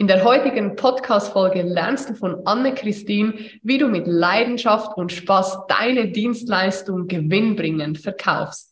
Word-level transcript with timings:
In 0.00 0.06
der 0.06 0.22
heutigen 0.22 0.76
Podcast-Folge 0.76 1.62
lernst 1.62 2.08
du 2.08 2.14
von 2.14 2.46
Anne-Christine, 2.46 3.34
wie 3.64 3.78
du 3.78 3.88
mit 3.88 4.06
Leidenschaft 4.06 4.96
und 4.96 5.10
Spaß 5.10 5.66
deine 5.66 6.12
Dienstleistung 6.12 7.08
gewinnbringend 7.08 7.98
verkaufst. 7.98 8.67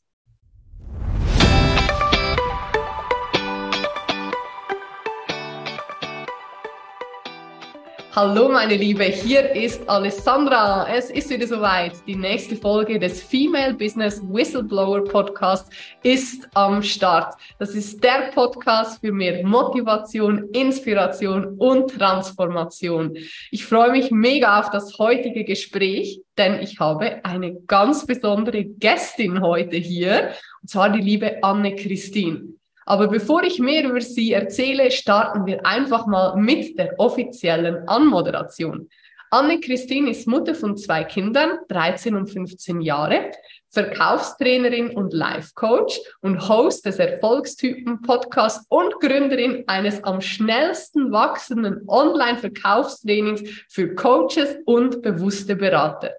Hallo 8.18 8.48
meine 8.48 8.76
Liebe, 8.76 9.04
hier 9.04 9.54
ist 9.54 9.86
Alessandra. 9.90 10.88
Es 10.88 11.10
ist 11.10 11.28
wieder 11.28 11.46
soweit. 11.46 11.92
Die 12.06 12.16
nächste 12.16 12.56
Folge 12.56 12.98
des 12.98 13.22
Female 13.22 13.74
Business 13.74 14.22
Whistleblower 14.22 15.04
Podcast 15.04 15.70
ist 16.02 16.48
am 16.54 16.82
Start. 16.82 17.34
Das 17.58 17.74
ist 17.74 18.02
der 18.02 18.30
Podcast 18.34 19.02
für 19.02 19.12
mehr 19.12 19.46
Motivation, 19.46 20.48
Inspiration 20.54 21.58
und 21.58 21.90
Transformation. 21.90 23.14
Ich 23.50 23.66
freue 23.66 23.92
mich 23.92 24.10
mega 24.10 24.60
auf 24.60 24.70
das 24.70 24.98
heutige 24.98 25.44
Gespräch, 25.44 26.22
denn 26.38 26.62
ich 26.62 26.80
habe 26.80 27.22
eine 27.22 27.54
ganz 27.66 28.06
besondere 28.06 28.64
Gästin 28.64 29.42
heute 29.42 29.76
hier, 29.76 30.30
und 30.62 30.70
zwar 30.70 30.88
die 30.88 31.02
liebe 31.02 31.42
Anne-Christine. 31.42 32.54
Aber 32.88 33.08
bevor 33.08 33.42
ich 33.42 33.58
mehr 33.58 33.84
über 33.84 34.00
sie 34.00 34.32
erzähle, 34.32 34.92
starten 34.92 35.44
wir 35.44 35.66
einfach 35.66 36.06
mal 36.06 36.36
mit 36.36 36.78
der 36.78 36.98
offiziellen 36.98 37.86
Anmoderation. 37.88 38.88
Anne-Christine 39.30 40.10
ist 40.10 40.28
Mutter 40.28 40.54
von 40.54 40.76
zwei 40.76 41.02
Kindern, 41.02 41.58
13 41.68 42.14
und 42.14 42.28
15 42.28 42.80
Jahre, 42.80 43.32
Verkaufstrainerin 43.70 44.90
und 44.90 45.12
Life-Coach 45.12 46.00
und 46.20 46.48
Host 46.48 46.86
des 46.86 47.00
Erfolgstypen-Podcasts 47.00 48.64
und 48.68 48.94
Gründerin 49.00 49.64
eines 49.66 50.04
am 50.04 50.20
schnellsten 50.20 51.10
wachsenden 51.10 51.82
Online-Verkaufstrainings 51.88 53.42
für 53.68 53.96
Coaches 53.96 54.56
und 54.64 55.02
bewusste 55.02 55.56
Berater. 55.56 56.12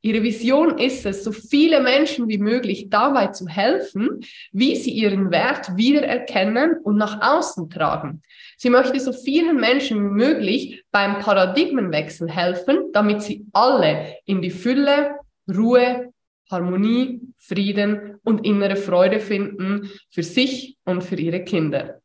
Ihre 0.00 0.22
Vision 0.22 0.78
ist 0.78 1.04
es, 1.06 1.24
so 1.24 1.32
viele 1.32 1.80
Menschen 1.80 2.28
wie 2.28 2.38
möglich 2.38 2.88
dabei 2.88 3.28
zu 3.28 3.48
helfen, 3.48 4.20
wie 4.52 4.76
sie 4.76 4.92
ihren 4.92 5.32
Wert 5.32 5.76
wiedererkennen 5.76 6.76
und 6.84 6.96
nach 6.96 7.20
außen 7.20 7.68
tragen. 7.68 8.22
Sie 8.56 8.70
möchte 8.70 9.00
so 9.00 9.12
vielen 9.12 9.56
Menschen 9.56 9.98
wie 9.98 10.24
möglich 10.24 10.84
beim 10.92 11.18
Paradigmenwechsel 11.18 12.30
helfen, 12.30 12.92
damit 12.92 13.22
sie 13.22 13.44
alle 13.52 14.14
in 14.24 14.40
die 14.40 14.50
Fülle, 14.50 15.16
Ruhe, 15.48 16.12
Harmonie, 16.48 17.20
Frieden 17.36 18.20
und 18.22 18.46
innere 18.46 18.76
Freude 18.76 19.18
finden 19.18 19.90
für 20.10 20.22
sich 20.22 20.76
und 20.84 21.02
für 21.02 21.16
ihre 21.16 21.42
Kinder. 21.42 22.00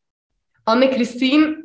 Anne-Christine 0.66 1.64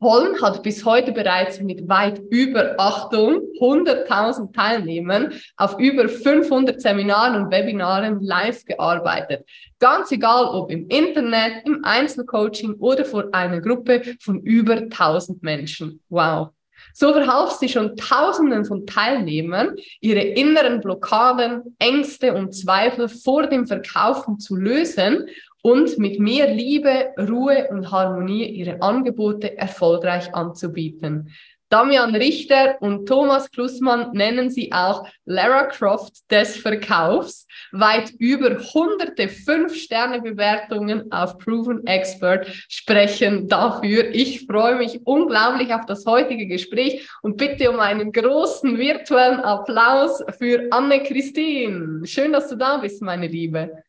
Holm 0.00 0.40
hat 0.40 0.62
bis 0.62 0.84
heute 0.86 1.12
bereits 1.12 1.60
mit 1.60 1.86
weit 1.86 2.20
über, 2.30 2.74
Achtung, 2.78 3.42
100.000 3.60 4.54
Teilnehmern 4.54 5.34
auf 5.58 5.78
über 5.78 6.08
500 6.08 6.80
Seminaren 6.80 7.42
und 7.42 7.50
Webinaren 7.50 8.20
live 8.20 8.64
gearbeitet. 8.64 9.44
Ganz 9.78 10.10
egal, 10.10 10.46
ob 10.46 10.70
im 10.70 10.88
Internet, 10.88 11.66
im 11.66 11.84
Einzelcoaching 11.84 12.74
oder 12.74 13.04
vor 13.04 13.28
einer 13.32 13.60
Gruppe 13.60 14.02
von 14.20 14.40
über 14.40 14.76
1000 14.76 15.42
Menschen. 15.42 16.00
Wow. 16.08 16.48
So 16.94 17.12
verhalf 17.12 17.52
sie 17.52 17.68
schon 17.68 17.94
Tausenden 17.96 18.64
von 18.64 18.86
Teilnehmern, 18.86 19.76
ihre 20.00 20.20
inneren 20.20 20.80
Blockaden, 20.80 21.76
Ängste 21.78 22.32
und 22.32 22.54
Zweifel 22.54 23.08
vor 23.08 23.46
dem 23.46 23.66
Verkaufen 23.66 24.38
zu 24.38 24.56
lösen 24.56 25.28
und 25.62 25.98
mit 25.98 26.18
mehr 26.18 26.52
Liebe, 26.52 27.12
Ruhe 27.18 27.68
und 27.70 27.90
Harmonie 27.90 28.46
ihre 28.46 28.82
Angebote 28.82 29.56
erfolgreich 29.56 30.34
anzubieten. 30.34 31.30
Damian 31.70 32.16
Richter 32.16 32.78
und 32.80 33.06
Thomas 33.06 33.48
Klussmann 33.48 34.10
nennen 34.12 34.50
sie 34.50 34.72
auch 34.72 35.06
Lara 35.24 35.66
Croft 35.66 36.28
des 36.28 36.56
Verkaufs. 36.56 37.46
Weit 37.70 38.10
über 38.18 38.58
hunderte 38.74 39.28
Fünf-Sterne-Bewertungen 39.28 41.12
auf 41.12 41.38
Proven 41.38 41.86
Expert 41.86 42.48
sprechen 42.68 43.46
dafür. 43.46 44.12
Ich 44.12 44.46
freue 44.46 44.78
mich 44.78 45.06
unglaublich 45.06 45.72
auf 45.72 45.86
das 45.86 46.04
heutige 46.06 46.48
Gespräch 46.48 47.08
und 47.22 47.36
bitte 47.36 47.70
um 47.70 47.78
einen 47.78 48.10
großen 48.10 48.76
virtuellen 48.76 49.38
Applaus 49.38 50.24
für 50.40 50.66
Anne-Christine. 50.72 52.04
Schön, 52.04 52.32
dass 52.32 52.48
du 52.48 52.56
da 52.56 52.78
bist, 52.78 53.00
meine 53.00 53.28
Liebe. 53.28 53.84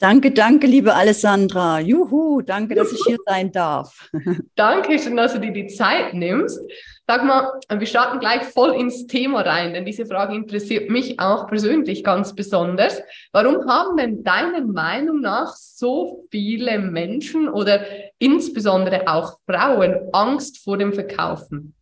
Danke, 0.00 0.32
danke, 0.32 0.66
liebe 0.66 0.94
Alessandra. 0.94 1.78
Juhu, 1.78 2.42
danke, 2.42 2.74
dass 2.74 2.92
ich 2.92 3.00
hier 3.06 3.18
sein 3.26 3.52
darf. 3.52 4.10
danke 4.56 4.98
schön, 4.98 5.16
dass 5.16 5.34
du 5.34 5.40
dir 5.40 5.52
die 5.52 5.68
Zeit 5.68 6.14
nimmst. 6.14 6.60
Sag 7.06 7.24
mal, 7.24 7.60
wir 7.68 7.86
starten 7.86 8.18
gleich 8.18 8.42
voll 8.42 8.74
ins 8.74 9.06
Thema 9.06 9.42
rein, 9.42 9.72
denn 9.72 9.84
diese 9.84 10.04
Frage 10.06 10.34
interessiert 10.34 10.90
mich 10.90 11.20
auch 11.20 11.46
persönlich 11.46 12.02
ganz 12.02 12.34
besonders. 12.34 13.00
Warum 13.30 13.68
haben 13.68 13.96
denn 13.96 14.24
deiner 14.24 14.62
Meinung 14.62 15.20
nach 15.20 15.54
so 15.54 16.26
viele 16.30 16.80
Menschen 16.80 17.48
oder 17.48 17.84
insbesondere 18.18 19.06
auch 19.06 19.38
Frauen 19.46 20.08
Angst 20.12 20.58
vor 20.58 20.76
dem 20.76 20.92
Verkaufen? 20.92 21.74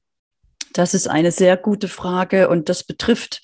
Das 0.75 0.93
ist 0.93 1.09
eine 1.09 1.33
sehr 1.33 1.57
gute 1.57 1.89
Frage 1.89 2.49
und 2.49 2.69
das 2.69 2.85
betrifft 2.85 3.43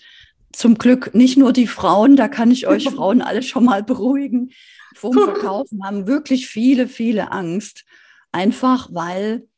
zum 0.52 0.78
Glück 0.78 1.14
nicht 1.14 1.36
nur 1.36 1.52
die 1.52 1.66
Frauen, 1.66 2.16
da 2.16 2.28
kann 2.28 2.50
ich 2.50 2.66
euch 2.66 2.84
Frauen 2.84 3.22
alle 3.22 3.42
schon 3.42 3.64
mal 3.64 3.82
beruhigen. 3.82 4.50
Vom 4.94 5.12
Verkaufen 5.24 5.84
haben 5.84 6.06
wirklich 6.06 6.48
viele, 6.48 6.88
viele 6.88 7.32
Angst. 7.32 7.84
Einfach 8.32 8.88
weil 8.92 9.48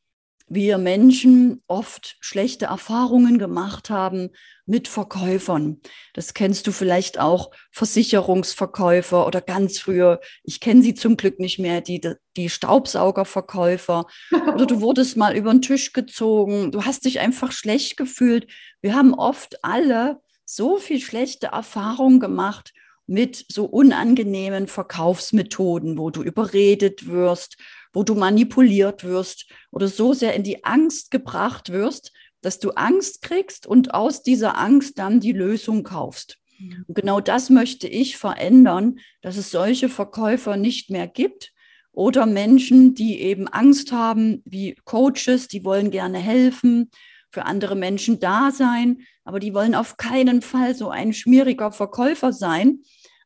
wir 0.53 0.78
Menschen 0.78 1.62
oft 1.69 2.17
schlechte 2.21 2.67
Erfahrungen 2.67 3.39
gemacht 3.39 3.89
haben 3.89 4.31
mit 4.67 4.89
Verkäufern. 4.89 5.81
Das 6.12 6.34
kennst 6.34 6.67
du 6.67 6.73
vielleicht 6.73 7.21
auch, 7.21 7.53
Versicherungsverkäufer 7.71 9.28
oder 9.28 9.41
ganz 9.41 9.78
früher, 9.78 10.21
ich 10.43 10.59
kenne 10.59 10.83
sie 10.83 10.95
zum 10.95 11.17
Glück 11.17 11.39
nicht 11.39 11.61
mehr, 11.61 11.81
die, 11.81 12.01
die 12.37 12.51
Staubsaugerverkäufer. 12.51 14.07
Oder 14.33 14.67
du 14.67 14.81
wurdest 14.81 15.17
mal 15.17 15.37
über 15.37 15.53
den 15.53 15.62
Tisch 15.62 15.93
gezogen, 15.93 16.72
du 16.72 16.84
hast 16.84 17.05
dich 17.05 17.21
einfach 17.21 17.53
schlecht 17.53 17.97
gefühlt. 17.97 18.49
Wir 18.83 18.97
haben 18.97 19.15
oft 19.15 19.65
alle 19.65 20.21
so 20.55 20.78
viel 20.78 21.00
schlechte 21.00 21.49
Erfahrungen 21.49 22.21
gemacht 22.21 22.72
mit 23.06 23.44
so 23.49 23.65
unangenehmen 23.65 24.66
Verkaufsmethoden, 24.66 25.99
wo 25.99 26.11
du 26.11 26.22
überredet 26.22 27.06
wirst, 27.09 27.56
wo 27.93 28.05
du 28.05 28.15
manipuliert 28.15 29.05
wirst 29.05 29.47
oder 29.71 29.89
so 29.89 30.12
sehr 30.12 30.34
in 30.34 30.43
die 30.43 30.65
Angst 30.65 31.10
gebracht 31.10 31.71
wirst, 31.71 32.12
dass 32.41 32.59
du 32.59 32.71
Angst 32.71 33.22
kriegst 33.22 33.66
und 33.66 33.94
aus 33.94 34.22
dieser 34.22 34.59
Angst 34.59 34.99
dann 34.99 35.21
die 35.21 35.33
Lösung 35.33 35.83
kaufst. 35.83 36.39
Und 36.87 36.94
genau 36.94 37.21
das 37.21 37.50
möchte 37.50 37.89
ich 37.89 38.16
verändern, 38.16 38.99
dass 39.22 39.37
es 39.37 39.50
solche 39.50 39.89
Verkäufer 39.89 40.56
nicht 40.56 40.91
mehr 40.91 41.06
gibt 41.09 41.53
oder 41.93 42.27
Menschen, 42.27 42.94
die 42.94 43.21
eben 43.21 43.49
Angst 43.49 43.93
haben, 43.93 44.43
wie 44.44 44.77
Coaches, 44.84 45.49
die 45.49 45.65
wollen 45.65 45.91
gerne 45.91 46.19
helfen, 46.19 46.91
für 47.31 47.45
andere 47.45 47.77
Menschen 47.77 48.21
da 48.21 48.51
sein, 48.51 49.03
aber 49.25 49.41
die 49.41 49.55
wollen 49.55 49.75
auf 49.75 49.97
keinen 49.97 50.43
Fall 50.43 50.75
so 50.75 50.91
ein 50.91 51.13
schmieriger 51.13 51.73
Verkäufer 51.73 52.33
sein. 52.33 52.81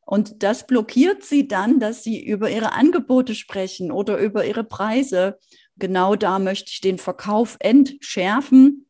Und 0.06 0.42
das 0.42 0.66
blockiert 0.66 1.24
sie 1.24 1.48
dann, 1.48 1.80
dass 1.80 2.02
sie 2.02 2.22
über 2.24 2.50
ihre 2.50 2.72
Angebote 2.72 3.34
sprechen 3.34 3.90
oder 3.90 4.18
über 4.18 4.44
ihre 4.44 4.64
Preise. 4.64 5.38
Genau 5.76 6.14
da 6.14 6.38
möchte 6.38 6.70
ich 6.70 6.80
den 6.80 6.98
Verkauf 6.98 7.56
entschärfen 7.60 8.86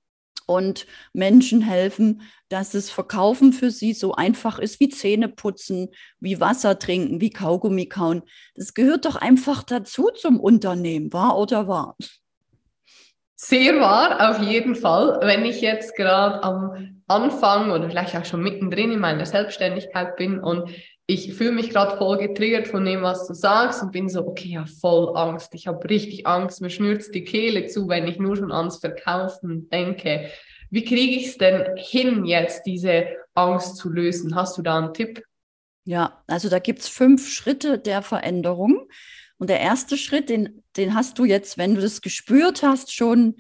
und 0.47 0.87
Menschen 1.13 1.63
helfen, 1.63 2.23
dass 2.49 2.71
das 2.71 2.91
Verkaufen 2.91 3.53
für 3.53 3.71
sie 3.71 3.95
so 3.95 4.15
einfach 4.15 4.59
ist 4.59 4.81
wie 4.81 4.89
Zähne 4.89 5.29
putzen, 5.29 5.89
wie 6.21 6.41
Wasser 6.41 6.79
trinken, 6.79 7.21
wie 7.21 7.31
Kaugummi 7.31 7.87
kauen. 7.87 8.23
Das 8.55 8.75
gehört 8.75 9.07
doch 9.07 9.17
einfach 9.17 9.63
dazu 9.63 10.11
zum 10.15 10.41
Unternehmen, 10.41 11.13
wahr 11.13 11.39
oder 11.39 11.69
wahr? 11.69 11.97
Sehr 13.47 13.79
wahr, 13.79 14.31
auf 14.31 14.41
jeden 14.41 14.75
Fall. 14.75 15.19
Wenn 15.21 15.45
ich 15.45 15.61
jetzt 15.61 15.95
gerade 15.97 16.43
am 16.43 17.03
Anfang 17.07 17.73
oder 17.73 17.91
vielleicht 17.91 18.17
auch 18.17 18.25
schon 18.25 18.43
mittendrin 18.43 18.91
in 18.91 19.01
meiner 19.01 19.27
Selbstständigkeit 19.27 20.17
bin 20.17 20.39
und 20.39 20.71
ich 21.07 21.35
fühle 21.35 21.53
mich 21.53 21.69
gerade 21.69 21.99
voll 21.99 22.17
getriggert 22.17 22.69
von 22.69 22.87
dem, 22.87 23.03
was 23.03 23.27
du 23.27 23.35
sagst 23.35 23.83
und 23.83 23.93
bin 23.93 24.09
so, 24.09 24.27
okay, 24.27 24.49
ja, 24.49 24.65
voll 24.81 25.15
Angst. 25.15 25.55
Ich 25.55 25.67
habe 25.67 25.87
richtig 25.91 26.27
Angst, 26.27 26.63
mir 26.63 26.71
schnürzt 26.71 27.15
die 27.15 27.25
Kehle 27.25 27.67
zu, 27.67 27.87
wenn 27.87 28.09
ich 28.09 28.19
nur 28.19 28.35
schon 28.35 28.51
ans 28.51 28.79
Verkaufen 28.79 29.69
denke. 29.69 30.31
Wie 30.71 30.87
kriege 30.87 31.17
ich 31.17 31.27
es 31.27 31.37
denn 31.37 31.77
hin, 31.77 32.25
jetzt 32.25 32.65
diese 32.65 33.09
Angst 33.35 33.77
zu 33.77 33.91
lösen? 33.91 34.35
Hast 34.35 34.57
du 34.57 34.63
da 34.63 34.79
einen 34.79 34.95
Tipp? 34.95 35.23
Ja, 35.85 36.23
also 36.27 36.49
da 36.49 36.61
gibt 36.61 36.79
es 36.79 36.89
fünf 36.89 37.29
Schritte 37.31 37.79
der 37.79 38.01
Veränderung. 38.01 38.89
Und 39.45 39.49
der 39.49 39.61
erste 39.61 39.99
Schritt, 39.99 40.31
den, 40.31 40.63
den 40.79 40.95
hast 40.95 41.19
du 41.19 41.27
jetzt, 41.27 41.59
wenn 41.59 41.75
du 41.75 41.83
das 41.83 42.01
gespürt 42.01 42.63
hast, 42.63 42.95
schon 42.95 43.35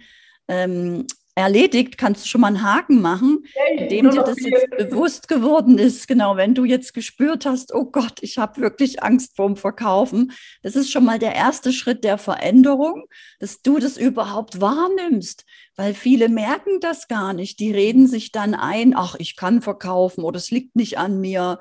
ähm, 0.48 1.06
erledigt, 1.34 1.96
kannst 1.96 2.22
du 2.22 2.28
schon 2.28 2.42
mal 2.42 2.48
einen 2.48 2.62
Haken 2.62 3.00
machen, 3.00 3.46
indem 3.78 4.10
dir 4.10 4.22
das 4.22 4.38
jetzt 4.38 4.68
bewusst 4.76 5.28
geworden 5.28 5.78
ist. 5.78 6.06
Genau, 6.06 6.36
wenn 6.36 6.54
du 6.54 6.66
jetzt 6.66 6.92
gespürt 6.92 7.46
hast, 7.46 7.72
oh 7.72 7.86
Gott, 7.86 8.18
ich 8.20 8.36
habe 8.36 8.60
wirklich 8.60 9.02
Angst 9.02 9.34
vorm 9.34 9.56
Verkaufen. 9.56 10.32
Das 10.62 10.76
ist 10.76 10.92
schon 10.92 11.06
mal 11.06 11.18
der 11.18 11.34
erste 11.34 11.72
Schritt 11.72 12.04
der 12.04 12.18
Veränderung, 12.18 13.06
dass 13.38 13.62
du 13.62 13.78
das 13.78 13.96
überhaupt 13.96 14.60
wahrnimmst, 14.60 15.46
weil 15.74 15.94
viele 15.94 16.28
merken 16.28 16.80
das 16.80 17.08
gar 17.08 17.32
nicht. 17.32 17.60
Die 17.60 17.72
reden 17.72 18.08
sich 18.08 18.30
dann 18.30 18.54
ein, 18.54 18.94
ach, 18.94 19.16
ich 19.18 19.36
kann 19.36 19.62
verkaufen 19.62 20.22
oder 20.22 20.36
es 20.36 20.50
liegt 20.50 20.76
nicht 20.76 20.98
an 20.98 21.18
mir. 21.18 21.60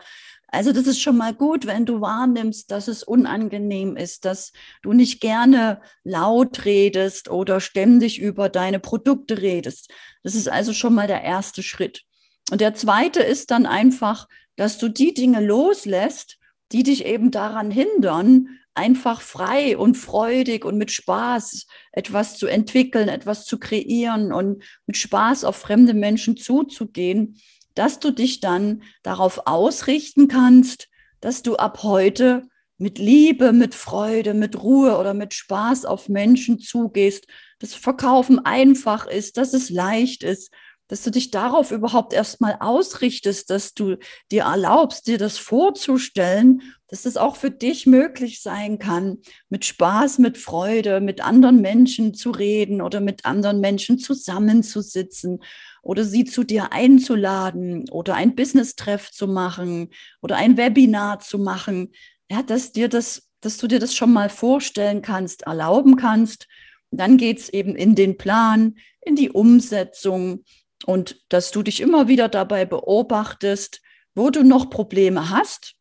Also 0.53 0.71
das 0.71 0.85
ist 0.85 1.01
schon 1.01 1.17
mal 1.17 1.33
gut, 1.33 1.65
wenn 1.65 1.87
du 1.87 1.99
wahrnimmst, 1.99 2.69
dass 2.69 2.87
es 2.87 3.01
unangenehm 3.01 3.97
ist, 3.97 4.23
dass 4.23 4.53
du 4.83 4.93
nicht 4.93 5.19
gerne 5.19 5.81
laut 6.03 6.65
redest 6.65 7.27
oder 7.27 7.59
ständig 7.59 8.21
über 8.21 8.49
deine 8.49 8.79
Produkte 8.79 9.41
redest. 9.41 9.91
Das 10.21 10.35
ist 10.35 10.47
also 10.47 10.71
schon 10.71 10.93
mal 10.93 11.07
der 11.07 11.23
erste 11.23 11.63
Schritt. 11.63 12.03
Und 12.51 12.61
der 12.61 12.75
zweite 12.75 13.23
ist 13.23 13.49
dann 13.49 13.65
einfach, 13.65 14.27
dass 14.55 14.77
du 14.77 14.89
die 14.89 15.15
Dinge 15.15 15.43
loslässt, 15.43 16.37
die 16.71 16.83
dich 16.83 17.03
eben 17.03 17.31
daran 17.31 17.71
hindern, 17.71 18.47
einfach 18.75 19.21
frei 19.21 19.75
und 19.75 19.95
freudig 19.95 20.65
und 20.65 20.77
mit 20.77 20.91
Spaß 20.91 21.65
etwas 21.93 22.37
zu 22.37 22.45
entwickeln, 22.45 23.09
etwas 23.09 23.45
zu 23.45 23.57
kreieren 23.57 24.31
und 24.31 24.63
mit 24.85 24.97
Spaß 24.97 25.45
auf 25.45 25.55
fremde 25.55 25.95
Menschen 25.95 26.37
zuzugehen 26.37 27.39
dass 27.75 27.99
du 27.99 28.11
dich 28.11 28.39
dann 28.39 28.83
darauf 29.01 29.47
ausrichten 29.47 30.27
kannst, 30.27 30.89
dass 31.21 31.43
du 31.43 31.55
ab 31.55 31.83
heute 31.83 32.43
mit 32.77 32.99
Liebe, 32.99 33.53
mit 33.53 33.75
Freude, 33.75 34.33
mit 34.33 34.61
Ruhe 34.61 34.97
oder 34.97 35.13
mit 35.13 35.33
Spaß 35.33 35.85
auf 35.85 36.09
Menschen 36.09 36.59
zugehst, 36.59 37.27
dass 37.59 37.73
Verkaufen 37.73 38.45
einfach 38.45 39.05
ist, 39.07 39.37
dass 39.37 39.53
es 39.53 39.69
leicht 39.69 40.23
ist, 40.23 40.51
dass 40.89 41.01
du 41.01 41.11
dich 41.11 41.31
darauf 41.31 41.71
überhaupt 41.71 42.13
erstmal 42.13 42.57
ausrichtest, 42.59 43.49
dass 43.49 43.73
du 43.73 43.97
dir 44.31 44.43
erlaubst, 44.43 45.07
dir 45.07 45.17
das 45.17 45.37
vorzustellen, 45.37 46.61
dass 46.87 47.05
es 47.05 47.15
auch 47.15 47.35
für 47.35 47.51
dich 47.51 47.87
möglich 47.87 48.41
sein 48.41 48.79
kann, 48.79 49.19
mit 49.49 49.65
Spaß, 49.65 50.19
mit 50.19 50.37
Freude, 50.37 50.99
mit 50.99 51.21
anderen 51.23 51.61
Menschen 51.61 52.13
zu 52.13 52.31
reden 52.31 52.81
oder 52.81 52.99
mit 52.99 53.25
anderen 53.25 53.59
Menschen 53.59 53.97
zusammenzusitzen 53.97 55.39
oder 55.83 56.05
sie 56.05 56.23
zu 56.25 56.43
dir 56.43 56.71
einzuladen 56.71 57.87
oder 57.91 58.15
ein 58.15 58.35
Business-Treff 58.35 59.11
zu 59.11 59.27
machen 59.27 59.89
oder 60.21 60.37
ein 60.37 60.57
Webinar 60.57 61.19
zu 61.19 61.37
machen, 61.37 61.91
ja, 62.31 62.41
dass 62.41 62.71
dir 62.71 62.87
das, 62.89 63.29
dass 63.41 63.57
du 63.57 63.67
dir 63.67 63.79
das 63.79 63.93
schon 63.93 64.11
mal 64.11 64.29
vorstellen 64.29 65.01
kannst, 65.03 65.43
erlauben 65.43 65.97
kannst. 65.97 66.47
dann 66.89 67.17
geht 67.17 67.39
es 67.39 67.49
eben 67.49 67.75
in 67.75 67.95
den 67.95 68.17
Plan, 68.17 68.75
in 69.01 69.15
die 69.15 69.31
Umsetzung 69.31 70.43
und 70.85 71.21
dass 71.29 71.51
du 71.51 71.63
dich 71.63 71.81
immer 71.81 72.07
wieder 72.07 72.29
dabei 72.29 72.65
beobachtest, 72.65 73.81
wo 74.15 74.29
du 74.29 74.43
noch 74.43 74.69
Probleme 74.69 75.31
hast, 75.31 75.73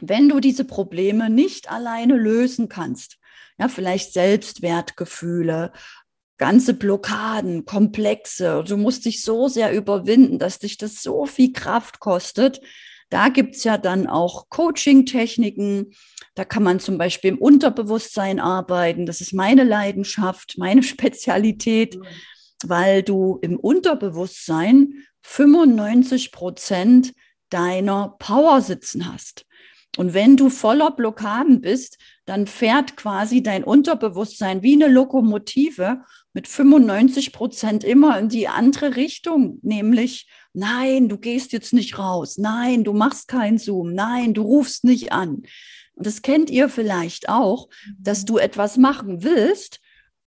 wenn 0.00 0.28
du 0.28 0.38
diese 0.38 0.64
Probleme 0.64 1.30
nicht 1.30 1.70
alleine 1.70 2.16
lösen 2.16 2.68
kannst. 2.68 3.18
Ja, 3.58 3.68
vielleicht 3.68 4.12
Selbstwertgefühle 4.12 5.72
ganze 6.40 6.72
Blockaden, 6.72 7.66
Komplexe. 7.66 8.64
Du 8.66 8.78
musst 8.78 9.04
dich 9.04 9.22
so 9.22 9.46
sehr 9.48 9.74
überwinden, 9.74 10.38
dass 10.38 10.58
dich 10.58 10.78
das 10.78 11.02
so 11.02 11.26
viel 11.26 11.52
Kraft 11.52 12.00
kostet. 12.00 12.62
Da 13.10 13.28
gibt's 13.28 13.62
ja 13.62 13.76
dann 13.76 14.06
auch 14.06 14.48
Coaching-Techniken. 14.48 15.92
Da 16.34 16.46
kann 16.46 16.62
man 16.62 16.80
zum 16.80 16.96
Beispiel 16.96 17.32
im 17.32 17.38
Unterbewusstsein 17.38 18.40
arbeiten. 18.40 19.04
Das 19.04 19.20
ist 19.20 19.34
meine 19.34 19.64
Leidenschaft, 19.64 20.54
meine 20.56 20.82
Spezialität, 20.94 21.98
weil 22.64 23.02
du 23.02 23.38
im 23.42 23.58
Unterbewusstsein 23.58 25.04
95 25.22 26.32
Prozent 26.32 27.12
deiner 27.50 28.16
Power 28.18 28.62
sitzen 28.62 29.12
hast. 29.12 29.44
Und 29.98 30.14
wenn 30.14 30.38
du 30.38 30.48
voller 30.48 30.92
Blockaden 30.92 31.60
bist, 31.60 31.98
dann 32.30 32.46
fährt 32.46 32.96
quasi 32.96 33.42
dein 33.42 33.64
Unterbewusstsein 33.64 34.62
wie 34.62 34.74
eine 34.74 34.86
Lokomotive 34.86 36.02
mit 36.32 36.46
95 36.46 37.32
Prozent 37.32 37.82
immer 37.82 38.20
in 38.20 38.28
die 38.28 38.46
andere 38.46 38.94
Richtung, 38.94 39.58
nämlich 39.62 40.30
nein, 40.52 41.08
du 41.08 41.18
gehst 41.18 41.52
jetzt 41.52 41.72
nicht 41.72 41.98
raus, 41.98 42.38
nein, 42.38 42.84
du 42.84 42.92
machst 42.92 43.26
keinen 43.26 43.58
Zoom, 43.58 43.94
nein, 43.94 44.32
du 44.32 44.42
rufst 44.42 44.84
nicht 44.84 45.10
an. 45.10 45.42
Und 45.94 46.06
das 46.06 46.22
kennt 46.22 46.50
ihr 46.50 46.68
vielleicht 46.68 47.28
auch, 47.28 47.68
dass 47.98 48.26
du 48.26 48.38
etwas 48.38 48.76
machen 48.76 49.24
willst. 49.24 49.80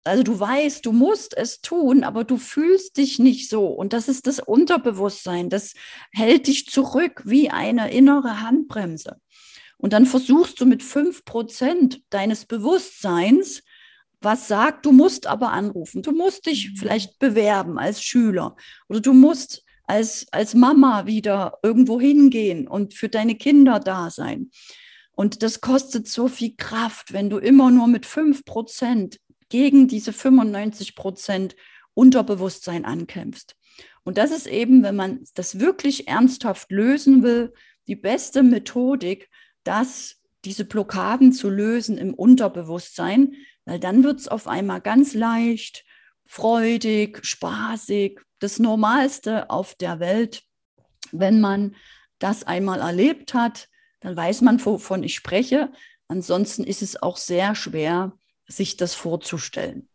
Also 0.05 0.23
du 0.23 0.39
weißt, 0.39 0.85
du 0.85 0.93
musst 0.93 1.35
es 1.35 1.63
tun, 1.63 2.05
aber 2.05 2.25
du 2.25 2.37
fühlst 2.37 2.99
dich 2.99 3.19
nicht 3.19 3.49
so. 3.49 3.69
Und 3.69 3.95
das 3.95 4.09
ist 4.09 4.27
das 4.27 4.39
Unterbewusstsein. 4.39 5.49
Das 5.49 5.73
hält 6.13 6.47
dich 6.47 6.67
zurück 6.67 7.23
wie 7.25 7.49
eine 7.49 7.91
innere 7.91 8.43
Handbremse. 8.43 9.17
Und 9.79 9.93
dann 9.93 10.07
versuchst 10.07 10.61
du 10.61 10.67
mit 10.67 10.83
fünf 10.83 11.25
Prozent 11.25 12.03
deines 12.11 12.47
Bewusstseins, 12.47 13.63
was 14.21 14.49
sagt, 14.49 14.87
du 14.87 14.93
musst 14.93 15.27
aber 15.27 15.53
anrufen, 15.53 16.03
du 16.03 16.13
musst 16.13 16.47
dich 16.47 16.73
vielleicht 16.79 17.19
bewerben 17.19 17.79
als 17.79 18.03
Schüler 18.03 18.57
oder 18.89 19.01
du 19.01 19.13
musst 19.13 19.63
als, 19.85 20.27
als 20.33 20.55
Mama 20.55 21.07
wieder 21.07 21.59
irgendwo 21.63 22.01
hingehen 22.01 22.67
und 22.67 22.95
für 22.95 23.09
deine 23.09 23.37
Kinder 23.37 23.79
da 23.79 24.11
sein. 24.11 24.51
Und 25.13 25.43
das 25.43 25.61
kostet 25.61 26.09
so 26.09 26.29
viel 26.29 26.57
Kraft, 26.57 27.13
wenn 27.13 27.31
du 27.31 27.39
immer 27.39 27.71
nur 27.71 27.87
mit 27.87 28.05
fünf 28.05 28.45
Prozent 28.45 29.19
gegen 29.49 29.89
diese 29.89 30.13
95 30.13 30.95
Prozent 30.95 31.57
Unterbewusstsein 31.95 32.85
ankämpfst. 32.85 33.57
Und 34.05 34.19
das 34.19 34.31
ist 34.31 34.47
eben, 34.47 34.83
wenn 34.83 34.97
man 34.97 35.25
das 35.35 35.59
wirklich 35.59 36.09
ernsthaft 36.09 36.71
lösen 36.71 37.23
will, 37.23 37.53
die 37.87 37.97
beste 37.97 38.43
Methodik, 38.43 39.31
das, 39.67 40.17
diese 40.45 40.65
Blockaden 40.65 41.33
zu 41.33 41.51
lösen 41.51 41.99
im 41.99 42.15
Unterbewusstsein, 42.15 43.35
weil 43.65 43.81
dann 43.81 44.05
wird 44.05 44.21
es 44.21 44.29
auf 44.29 44.47
einmal 44.47 44.81
ganz 44.81 45.15
leicht, 45.15 45.85
freudig, 46.25 47.25
spaßig, 47.25 48.21
das 48.39 48.59
Normalste 48.59 49.51
auf 49.51 49.75
der 49.75 50.01
Welt. 50.01 50.43
Wenn 51.13 51.41
man 51.41 51.75
das 52.19 52.45
einmal 52.45 52.81
erlebt 52.81 53.35
hat, 53.35 53.69
dann 54.01 54.17
weiß 54.17 54.43
man, 54.43 54.65
wovon 54.65 55.03
ich 55.03 55.15
spreche. 55.15 55.73
Ansonsten 56.09 56.65
ist 56.65 56.83
es 56.83 57.03
auch 57.03 57.17
sehr 57.17 57.55
schwer, 57.55 58.13
sich 58.47 58.77
das 58.77 58.95
vorzustellen. 58.95 59.89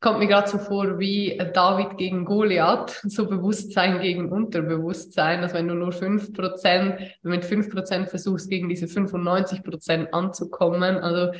Es 0.00 0.06
kommt 0.08 0.20
mir 0.20 0.28
gerade 0.28 0.48
so 0.48 0.58
vor 0.58 1.00
wie 1.00 1.36
David 1.54 1.98
gegen 1.98 2.24
Goliath, 2.24 3.00
so 3.02 3.26
Bewusstsein 3.26 4.00
gegen 4.00 4.30
Unterbewusstsein, 4.30 5.42
dass 5.42 5.54
wenn 5.54 5.66
du 5.66 5.74
nur 5.74 5.90
5%, 5.90 6.98
mit 7.22 7.44
5% 7.44 8.06
versuchst, 8.06 8.48
gegen 8.48 8.68
diese 8.68 8.86
95% 8.86 10.10
anzukommen, 10.10 10.98
also 10.98 11.32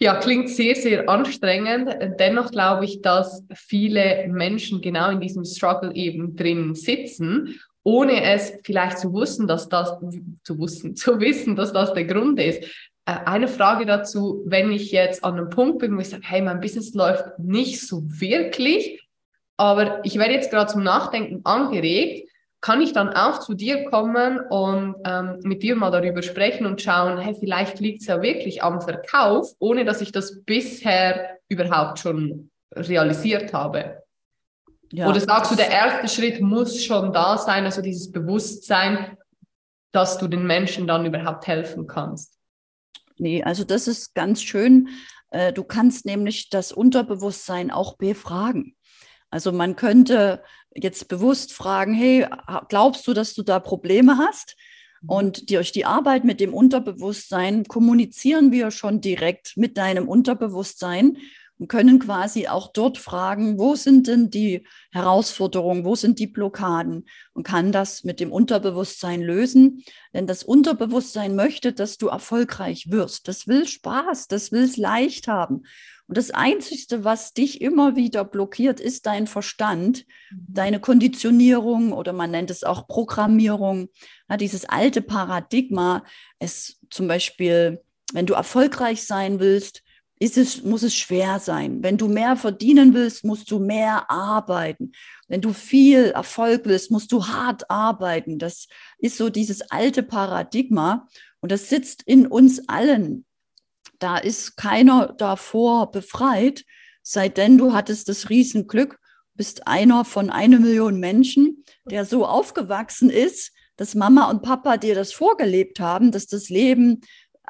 ja, 0.00 0.14
klingt 0.14 0.48
sehr, 0.48 0.76
sehr 0.76 1.10
anstrengend. 1.10 1.94
Dennoch 2.18 2.52
glaube 2.52 2.86
ich, 2.86 3.02
dass 3.02 3.44
viele 3.54 4.28
Menschen 4.28 4.80
genau 4.80 5.10
in 5.10 5.20
diesem 5.20 5.44
Struggle 5.44 5.92
eben 5.94 6.36
drin 6.36 6.74
sitzen, 6.74 7.60
ohne 7.82 8.22
es 8.22 8.52
vielleicht 8.64 8.98
zu 8.98 9.12
wissen, 9.12 9.46
dass 9.46 9.68
das 9.68 9.92
zu 10.42 10.58
wissen, 10.58 10.96
zu 10.96 11.20
wissen, 11.20 11.54
dass 11.54 11.74
das 11.74 11.92
der 11.92 12.04
Grund 12.04 12.40
ist. 12.40 12.64
Äh, 13.08 13.24
eine 13.24 13.48
Frage 13.48 13.86
dazu, 13.86 14.42
wenn 14.44 14.70
ich 14.70 14.92
jetzt 14.92 15.24
an 15.24 15.38
einem 15.38 15.48
Punkt 15.48 15.78
bin, 15.78 15.96
wo 15.96 16.00
ich 16.00 16.10
sage, 16.10 16.24
hey, 16.26 16.42
mein 16.42 16.60
Business 16.60 16.92
läuft 16.92 17.38
nicht 17.38 17.86
so 17.86 18.02
wirklich, 18.04 19.02
aber 19.56 20.04
ich 20.04 20.18
werde 20.18 20.34
jetzt 20.34 20.50
gerade 20.50 20.70
zum 20.70 20.82
Nachdenken 20.82 21.40
angeregt, 21.44 22.28
kann 22.60 22.82
ich 22.82 22.92
dann 22.92 23.08
auch 23.08 23.38
zu 23.38 23.54
dir 23.54 23.84
kommen 23.84 24.40
und 24.50 24.96
ähm, 25.04 25.38
mit 25.42 25.62
dir 25.62 25.74
mal 25.76 25.90
darüber 25.90 26.22
sprechen 26.22 26.66
und 26.66 26.82
schauen, 26.82 27.18
hey, 27.18 27.34
vielleicht 27.38 27.80
liegt 27.80 28.02
es 28.02 28.08
ja 28.08 28.20
wirklich 28.20 28.62
am 28.62 28.80
Verkauf, 28.80 29.52
ohne 29.58 29.84
dass 29.84 30.00
ich 30.00 30.12
das 30.12 30.42
bisher 30.44 31.38
überhaupt 31.48 32.00
schon 32.00 32.50
realisiert 32.74 33.52
habe. 33.54 34.02
Ja. 34.92 35.08
Oder 35.08 35.20
sagst 35.20 35.52
du, 35.52 35.56
der 35.56 35.70
erste 35.70 36.08
Schritt 36.08 36.40
muss 36.40 36.82
schon 36.82 37.12
da 37.12 37.38
sein, 37.38 37.64
also 37.64 37.80
dieses 37.80 38.10
Bewusstsein, 38.10 39.16
dass 39.92 40.18
du 40.18 40.28
den 40.28 40.46
Menschen 40.46 40.86
dann 40.86 41.06
überhaupt 41.06 41.46
helfen 41.46 41.86
kannst? 41.86 42.37
Nee, 43.20 43.42
also 43.42 43.64
das 43.64 43.88
ist 43.88 44.14
ganz 44.14 44.42
schön. 44.42 44.88
Äh, 45.30 45.52
du 45.52 45.64
kannst 45.64 46.06
nämlich 46.06 46.50
das 46.50 46.72
Unterbewusstsein 46.72 47.70
auch 47.70 47.96
befragen. 47.96 48.76
Also 49.30 49.52
man 49.52 49.76
könnte 49.76 50.42
jetzt 50.74 51.08
bewusst 51.08 51.52
fragen, 51.52 51.94
hey, 51.94 52.26
glaubst 52.68 53.06
du, 53.06 53.12
dass 53.12 53.34
du 53.34 53.42
da 53.42 53.60
Probleme 53.60 54.18
hast? 54.18 54.56
Mhm. 55.02 55.08
Und 55.08 55.50
durch 55.50 55.72
die 55.72 55.84
Arbeit 55.84 56.24
mit 56.24 56.40
dem 56.40 56.54
Unterbewusstsein 56.54 57.64
kommunizieren 57.64 58.52
wir 58.52 58.70
schon 58.70 59.00
direkt 59.00 59.56
mit 59.56 59.76
deinem 59.76 60.08
Unterbewusstsein 60.08 61.18
und 61.58 61.68
können 61.68 61.98
quasi 61.98 62.46
auch 62.46 62.72
dort 62.72 62.98
fragen, 62.98 63.58
wo 63.58 63.74
sind 63.74 64.06
denn 64.06 64.30
die 64.30 64.66
Herausforderungen, 64.92 65.84
wo 65.84 65.94
sind 65.96 66.18
die 66.18 66.26
Blockaden 66.28 67.06
und 67.32 67.42
kann 67.42 67.72
das 67.72 68.04
mit 68.04 68.20
dem 68.20 68.32
Unterbewusstsein 68.32 69.20
lösen. 69.20 69.84
Denn 70.14 70.26
das 70.26 70.44
Unterbewusstsein 70.44 71.34
möchte, 71.34 71.72
dass 71.72 71.98
du 71.98 72.08
erfolgreich 72.08 72.90
wirst. 72.90 73.28
Das 73.28 73.48
will 73.48 73.66
Spaß, 73.66 74.28
das 74.28 74.52
will 74.52 74.62
es 74.62 74.76
leicht 74.76 75.26
haben. 75.28 75.64
Und 76.08 76.16
das 76.16 76.30
Einzige, 76.30 77.04
was 77.04 77.34
dich 77.34 77.60
immer 77.60 77.94
wieder 77.94 78.24
blockiert, 78.24 78.80
ist 78.80 79.04
dein 79.04 79.26
Verstand, 79.26 80.06
mhm. 80.30 80.46
deine 80.48 80.80
Konditionierung 80.80 81.92
oder 81.92 82.14
man 82.14 82.30
nennt 82.30 82.50
es 82.50 82.64
auch 82.64 82.88
Programmierung. 82.88 83.88
Ja, 84.30 84.38
dieses 84.38 84.64
alte 84.64 85.02
Paradigma, 85.02 86.04
es 86.38 86.78
zum 86.88 87.08
Beispiel, 87.08 87.82
wenn 88.14 88.24
du 88.24 88.32
erfolgreich 88.32 89.04
sein 89.04 89.38
willst, 89.38 89.82
ist 90.20 90.36
es, 90.36 90.64
muss 90.64 90.82
es 90.82 90.96
schwer 90.96 91.38
sein. 91.38 91.82
Wenn 91.82 91.96
du 91.96 92.08
mehr 92.08 92.36
verdienen 92.36 92.94
willst, 92.94 93.24
musst 93.24 93.50
du 93.50 93.58
mehr 93.58 94.10
arbeiten. 94.10 94.92
Wenn 95.28 95.40
du 95.40 95.52
viel 95.52 96.06
Erfolg 96.06 96.62
willst, 96.64 96.90
musst 96.90 97.12
du 97.12 97.26
hart 97.26 97.70
arbeiten. 97.70 98.38
Das 98.38 98.66
ist 98.98 99.16
so 99.16 99.30
dieses 99.30 99.62
alte 99.70 100.02
Paradigma 100.02 101.06
und 101.40 101.52
das 101.52 101.68
sitzt 101.68 102.02
in 102.02 102.26
uns 102.26 102.68
allen. 102.68 103.24
Da 103.98 104.18
ist 104.18 104.56
keiner 104.56 105.14
davor 105.16 105.90
befreit, 105.90 106.64
sei 107.02 107.28
denn 107.28 107.58
du 107.58 107.72
hattest 107.72 108.08
das 108.08 108.28
Riesenglück, 108.28 108.98
bist 109.34 109.66
einer 109.66 110.04
von 110.04 110.30
einer 110.30 110.58
Million 110.58 110.98
Menschen, 110.98 111.64
der 111.90 112.04
so 112.04 112.26
aufgewachsen 112.26 113.08
ist, 113.08 113.52
dass 113.76 113.94
Mama 113.94 114.28
und 114.28 114.42
Papa 114.42 114.76
dir 114.76 114.96
das 114.96 115.12
vorgelebt 115.12 115.78
haben, 115.78 116.10
dass 116.10 116.26
das 116.26 116.48
Leben 116.48 117.00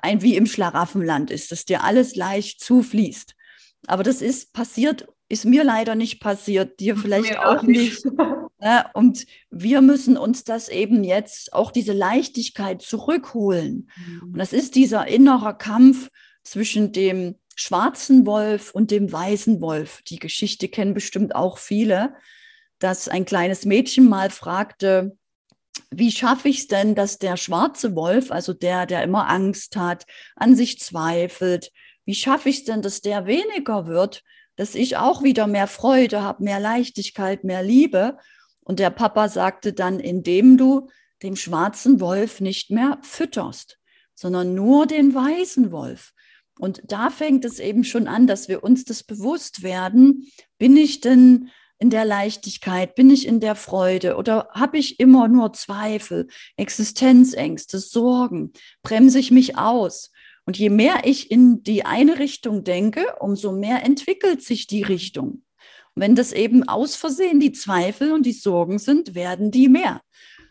ein 0.02 0.22
wie 0.22 0.36
im 0.36 0.46
Schlaraffenland 0.46 1.30
ist, 1.30 1.52
dass 1.52 1.64
dir 1.64 1.84
alles 1.84 2.16
leicht 2.16 2.60
zufließt. 2.60 3.34
Aber 3.86 4.02
das 4.02 4.22
ist 4.22 4.52
passiert, 4.52 5.06
ist 5.28 5.44
mir 5.44 5.64
leider 5.64 5.94
nicht 5.94 6.20
passiert, 6.20 6.80
dir 6.80 6.96
vielleicht 6.96 7.30
mir 7.30 7.48
auch 7.48 7.62
nicht. 7.62 8.04
nicht. 8.04 8.16
Ja, 8.60 8.90
und 8.92 9.24
wir 9.50 9.80
müssen 9.82 10.16
uns 10.16 10.42
das 10.42 10.68
eben 10.68 11.04
jetzt 11.04 11.52
auch 11.52 11.70
diese 11.70 11.92
Leichtigkeit 11.92 12.82
zurückholen. 12.82 13.88
Mhm. 13.96 14.32
Und 14.32 14.38
das 14.38 14.52
ist 14.52 14.74
dieser 14.74 15.06
innere 15.06 15.56
Kampf 15.56 16.10
zwischen 16.42 16.92
dem 16.92 17.36
schwarzen 17.54 18.26
Wolf 18.26 18.72
und 18.72 18.90
dem 18.90 19.12
weißen 19.12 19.60
Wolf. 19.60 20.02
Die 20.08 20.18
Geschichte 20.18 20.68
kennen 20.68 20.94
bestimmt 20.94 21.34
auch 21.34 21.58
viele, 21.58 22.14
dass 22.78 23.08
ein 23.08 23.24
kleines 23.24 23.64
Mädchen 23.64 24.08
mal 24.08 24.30
fragte, 24.30 25.16
wie 25.90 26.10
schaffe 26.10 26.48
ich 26.48 26.60
es 26.60 26.66
denn, 26.68 26.94
dass 26.94 27.18
der 27.18 27.36
schwarze 27.36 27.94
Wolf, 27.94 28.30
also 28.30 28.52
der, 28.52 28.86
der 28.86 29.02
immer 29.02 29.28
Angst 29.28 29.76
hat, 29.76 30.04
an 30.36 30.54
sich 30.54 30.78
zweifelt, 30.78 31.70
wie 32.04 32.14
schaffe 32.14 32.48
ich 32.48 32.58
es 32.58 32.64
denn, 32.64 32.82
dass 32.82 33.00
der 33.00 33.26
weniger 33.26 33.86
wird, 33.86 34.22
dass 34.56 34.74
ich 34.74 34.96
auch 34.96 35.22
wieder 35.22 35.46
mehr 35.46 35.66
Freude 35.66 36.22
habe, 36.22 36.42
mehr 36.42 36.60
Leichtigkeit, 36.60 37.44
mehr 37.44 37.62
Liebe? 37.62 38.16
Und 38.62 38.78
der 38.78 38.90
Papa 38.90 39.28
sagte 39.28 39.72
dann, 39.72 40.00
indem 40.00 40.56
du 40.56 40.88
den 41.22 41.36
schwarzen 41.36 42.00
Wolf 42.00 42.40
nicht 42.40 42.70
mehr 42.70 42.98
fütterst, 43.02 43.78
sondern 44.14 44.54
nur 44.54 44.86
den 44.86 45.14
weißen 45.14 45.70
Wolf. 45.70 46.12
Und 46.58 46.82
da 46.84 47.10
fängt 47.10 47.44
es 47.44 47.60
eben 47.60 47.84
schon 47.84 48.08
an, 48.08 48.26
dass 48.26 48.48
wir 48.48 48.64
uns 48.64 48.84
das 48.84 49.04
bewusst 49.04 49.62
werden. 49.62 50.30
Bin 50.58 50.76
ich 50.76 51.00
denn 51.00 51.50
in 51.78 51.90
der 51.90 52.04
Leichtigkeit? 52.04 52.94
Bin 52.94 53.10
ich 53.10 53.26
in 53.26 53.40
der 53.40 53.54
Freude? 53.54 54.16
Oder 54.16 54.48
habe 54.52 54.78
ich 54.78 55.00
immer 55.00 55.28
nur 55.28 55.52
Zweifel, 55.52 56.28
Existenzängste, 56.56 57.78
Sorgen? 57.78 58.52
Bremse 58.82 59.18
ich 59.18 59.30
mich 59.30 59.56
aus? 59.56 60.10
Und 60.44 60.58
je 60.58 60.70
mehr 60.70 61.02
ich 61.04 61.30
in 61.30 61.62
die 61.62 61.84
eine 61.84 62.18
Richtung 62.18 62.64
denke, 62.64 63.16
umso 63.20 63.52
mehr 63.52 63.84
entwickelt 63.84 64.42
sich 64.42 64.66
die 64.66 64.82
Richtung. 64.82 65.42
Und 65.94 66.02
wenn 66.02 66.14
das 66.14 66.32
eben 66.32 66.66
aus 66.66 66.96
Versehen 66.96 67.38
die 67.38 67.52
Zweifel 67.52 68.12
und 68.12 68.24
die 68.24 68.32
Sorgen 68.32 68.78
sind, 68.78 69.14
werden 69.14 69.50
die 69.50 69.68
mehr. 69.68 70.00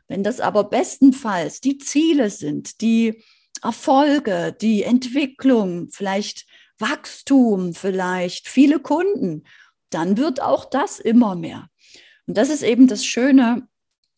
Wenn 0.08 0.24
das 0.24 0.40
aber 0.40 0.66
bestenfalls 0.66 1.62
die 1.62 1.80
Ziele 1.80 2.30
sind, 2.30 2.82
die 2.82 3.24
Erfolge, 3.62 4.56
die 4.62 4.84
Entwicklung, 4.84 5.90
vielleicht 5.90 6.46
Wachstum, 6.80 7.74
vielleicht 7.74 8.48
viele 8.48 8.80
Kunden, 8.80 9.44
dann 9.90 10.18
wird 10.18 10.42
auch 10.42 10.66
das 10.66 11.00
immer 11.00 11.36
mehr. 11.36 11.70
Und 12.26 12.38
das 12.38 12.50
ist 12.50 12.64
eben 12.64 12.88
das 12.88 13.06
Schöne, 13.06 13.68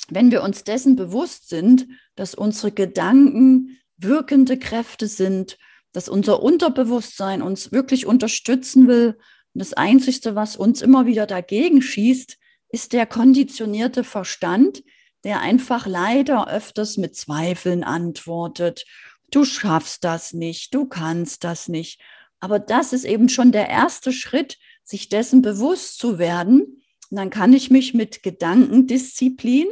wenn 0.10 0.32
wir 0.32 0.44
uns 0.44 0.64
dessen 0.64 0.96
bewusst 0.96 1.50
sind, 1.50 1.88
dass 2.16 2.34
unsere 2.34 2.72
Gedanken 2.72 3.78
wirkende 3.98 4.58
Kräfte 4.58 5.08
sind, 5.08 5.58
dass 5.92 6.10
unser 6.10 6.42
Unterbewusstsein 6.42 7.42
uns 7.42 7.72
wirklich 7.72 8.06
unterstützen 8.06 8.88
will. 8.88 9.18
Und 9.54 9.60
das 9.60 9.74
Einzige, 9.74 10.36
was 10.36 10.56
uns 10.56 10.82
immer 10.82 11.06
wieder 11.06 11.28
dagegen 11.28 11.82
schießt, 11.82 12.38
ist 12.70 12.94
der 12.94 13.06
konditionierte 13.06 14.04
Verstand, 14.04 14.84
der 15.24 15.42
einfach 15.42 15.86
leider 15.86 16.48
öfters 16.48 16.98
mit 16.98 17.16
Zweifeln 17.16 17.84
antwortet 17.84 18.86
du 19.32 19.46
schaffst 19.46 20.04
das 20.04 20.34
nicht, 20.34 20.74
du 20.74 20.86
kannst 20.86 21.44
das 21.44 21.68
nicht. 21.68 22.02
Aber 22.40 22.60
das 22.60 22.94
ist 22.94 23.04
eben 23.04 23.30
schon 23.30 23.52
der 23.52 23.70
erste 23.70 24.14
Schritt, 24.14 24.58
sich 24.90 25.10
dessen 25.10 25.42
bewusst 25.42 26.00
zu 26.00 26.18
werden. 26.18 26.82
Und 27.10 27.18
dann 27.18 27.30
kann 27.30 27.54
ich 27.54 27.70
mich 27.70 27.94
mit 27.94 28.24
Gedankendisziplin, 28.24 29.68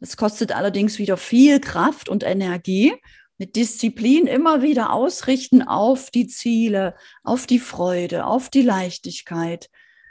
das 0.00 0.16
kostet 0.16 0.52
allerdings 0.52 0.98
wieder 0.98 1.16
viel 1.16 1.58
Kraft 1.58 2.08
und 2.08 2.22
Energie, 2.22 2.92
mit 3.38 3.56
Disziplin 3.56 4.26
immer 4.26 4.62
wieder 4.62 4.92
ausrichten 4.92 5.62
auf 5.62 6.10
die 6.10 6.26
Ziele, 6.26 6.94
auf 7.22 7.46
die 7.46 7.58
Freude, 7.58 8.26
auf 8.26 8.48
die 8.48 8.62
Leichtigkeit. 8.62 9.70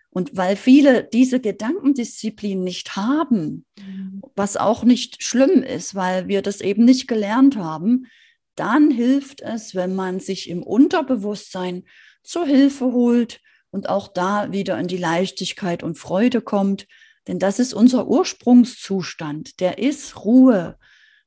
Und 0.10 0.36
weil 0.36 0.56
viele 0.56 1.04
diese 1.04 1.40
Gedankendisziplin 1.40 2.64
nicht 2.64 2.96
haben, 2.96 3.66
mhm. 3.78 4.22
was 4.36 4.58
auch 4.58 4.84
nicht 4.84 5.22
schlimm 5.24 5.62
ist, 5.62 5.94
weil 5.94 6.28
wir 6.28 6.42
das 6.42 6.62
eben 6.62 6.86
nicht 6.86 7.08
gelernt 7.08 7.58
haben, 7.58 8.08
dann 8.56 8.90
hilft 8.90 9.42
es, 9.42 9.76
wenn 9.76 9.94
man 9.94 10.20
sich 10.20 10.50
im 10.50 10.64
Unterbewusstsein 10.64 11.84
zur 12.24 12.46
Hilfe 12.46 12.86
holt 12.86 13.42
und 13.72 13.90
auch 13.90 14.08
da 14.08 14.52
wieder 14.52 14.78
in 14.80 14.88
die 14.88 14.98
Leichtigkeit 14.98 15.84
und 15.84 15.98
Freude 15.98 16.42
kommt. 16.42 16.88
Denn 17.28 17.40
das 17.40 17.60
ist 17.60 17.74
unser 17.74 18.08
Ursprungszustand. 18.08 19.60
Der 19.60 19.80
ist 19.80 20.24
Ruhe, 20.24 20.78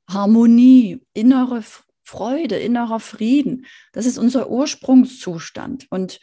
Harmonie, 0.09 1.03
innere 1.13 1.63
Freude, 2.03 2.57
innerer 2.57 3.01
Frieden. 3.01 3.67
Das 3.93 4.07
ist 4.07 4.19
unser 4.19 4.51
Ursprungszustand. 4.51 5.87
Und 5.91 6.19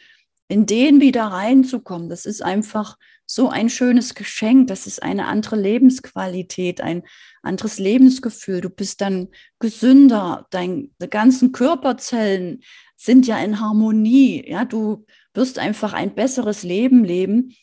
in 0.48 0.66
den 0.66 1.00
wieder 1.00 1.24
reinzukommen, 1.24 2.08
das 2.08 2.26
ist 2.26 2.42
einfach 2.42 2.96
so 3.26 3.50
ein 3.50 3.68
schönes 3.68 4.14
Geschenk. 4.14 4.68
Das 4.68 4.86
ist 4.86 5.02
eine 5.02 5.26
andere 5.26 5.56
Lebensqualität, 5.56 6.80
ein 6.80 7.02
anderes 7.42 7.78
Lebensgefühl. 7.78 8.62
Du 8.62 8.70
bist 8.70 9.00
dann 9.02 9.28
gesünder. 9.58 10.46
Deine 10.50 10.88
ganzen 11.10 11.52
Körperzellen 11.52 12.62
sind 12.96 13.26
ja 13.26 13.38
in 13.38 13.60
Harmonie. 13.60 14.44
Ja, 14.48 14.64
du 14.64 15.06
wirst 15.34 15.58
einfach 15.58 15.92
ein 15.92 16.14
besseres 16.14 16.62
Leben 16.62 17.04
leben. 17.04 17.54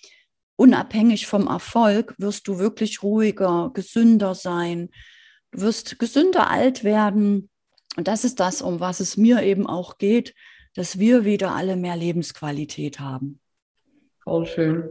Unabhängig 0.56 1.28
vom 1.28 1.48
Erfolg 1.48 2.16
wirst 2.18 2.48
du 2.48 2.60
wirklich 2.60 3.04
ruhiger, 3.04 3.72
gesünder 3.74 4.36
sein. 4.36 4.90
Du 5.52 5.62
wirst 5.62 6.00
gesünder 6.00 6.50
alt 6.50 6.84
werden. 6.84 7.50
Und 7.98 8.08
das 8.08 8.24
ist 8.24 8.40
das, 8.40 8.62
um 8.62 8.80
was 8.80 9.00
es 9.00 9.18
mir 9.18 9.44
eben 9.44 9.68
auch 9.68 9.98
geht, 9.98 10.34
dass 10.74 11.00
wir 11.00 11.26
wieder 11.26 11.56
alle 11.56 11.76
mehr 11.76 11.96
Lebensqualität 11.96 13.00
haben. 13.00 13.40
Voll 14.24 14.46
schön. 14.46 14.84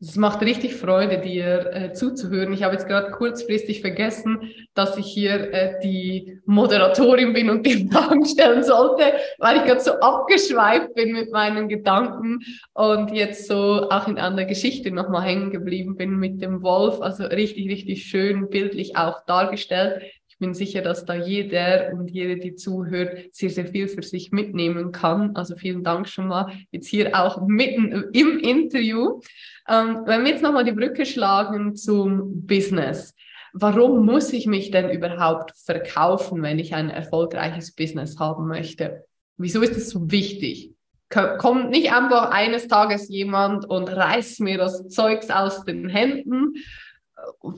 Es 0.00 0.14
macht 0.14 0.42
richtig 0.42 0.76
Freude, 0.76 1.18
dir 1.18 1.70
äh, 1.72 1.92
zuzuhören. 1.92 2.52
Ich 2.52 2.62
habe 2.62 2.74
jetzt 2.74 2.86
gerade 2.86 3.10
kurzfristig 3.10 3.80
vergessen, 3.80 4.52
dass 4.72 4.96
ich 4.96 5.06
hier 5.06 5.52
äh, 5.52 5.80
die 5.82 6.38
Moderatorin 6.46 7.32
bin 7.32 7.50
und 7.50 7.66
die 7.66 7.88
Fragen 7.88 8.24
stellen 8.24 8.62
sollte, 8.62 9.14
weil 9.38 9.56
ich 9.56 9.64
gerade 9.64 9.80
so 9.80 9.94
abgeschweift 9.94 10.94
bin 10.94 11.14
mit 11.14 11.32
meinen 11.32 11.68
Gedanken 11.68 12.38
und 12.74 13.10
jetzt 13.10 13.48
so 13.48 13.90
auch 13.90 14.06
in 14.06 14.18
einer 14.18 14.44
Geschichte 14.44 14.92
nochmal 14.92 15.22
hängen 15.22 15.50
geblieben 15.50 15.96
bin 15.96 16.16
mit 16.16 16.40
dem 16.40 16.62
Wolf. 16.62 17.00
Also 17.00 17.24
richtig, 17.24 17.68
richtig 17.68 18.04
schön 18.04 18.50
bildlich 18.50 18.96
auch 18.96 19.24
dargestellt. 19.26 20.00
Ich 20.28 20.38
bin 20.38 20.54
sicher, 20.54 20.82
dass 20.82 21.04
da 21.04 21.14
jeder 21.14 21.92
und 21.92 22.12
jede, 22.12 22.36
die 22.36 22.54
zuhört, 22.54 23.34
sehr, 23.34 23.50
sehr 23.50 23.66
viel 23.66 23.88
für 23.88 24.04
sich 24.04 24.30
mitnehmen 24.30 24.92
kann. 24.92 25.34
Also 25.34 25.56
vielen 25.56 25.82
Dank 25.82 26.08
schon 26.08 26.28
mal 26.28 26.52
jetzt 26.70 26.86
hier 26.86 27.20
auch 27.20 27.44
mitten 27.48 28.04
im 28.12 28.38
Interview. 28.38 29.20
Ähm, 29.68 30.02
wenn 30.06 30.24
wir 30.24 30.32
jetzt 30.32 30.42
nochmal 30.42 30.64
die 30.64 30.72
Brücke 30.72 31.04
schlagen 31.04 31.76
zum 31.76 32.46
Business. 32.46 33.14
Warum 33.52 34.04
muss 34.04 34.32
ich 34.32 34.46
mich 34.46 34.70
denn 34.70 34.90
überhaupt 34.90 35.52
verkaufen, 35.56 36.42
wenn 36.42 36.58
ich 36.58 36.74
ein 36.74 36.90
erfolgreiches 36.90 37.74
Business 37.74 38.18
haben 38.18 38.46
möchte? 38.46 39.04
Wieso 39.36 39.62
ist 39.62 39.76
es 39.76 39.90
so 39.90 40.10
wichtig? 40.10 40.72
Kommt 41.10 41.70
nicht 41.70 41.90
einfach 41.92 42.30
eines 42.30 42.68
Tages 42.68 43.08
jemand 43.08 43.64
und 43.64 43.88
reißt 43.88 44.40
mir 44.40 44.58
das 44.58 44.88
Zeugs 44.88 45.30
aus 45.30 45.64
den 45.64 45.88
Händen? 45.88 46.54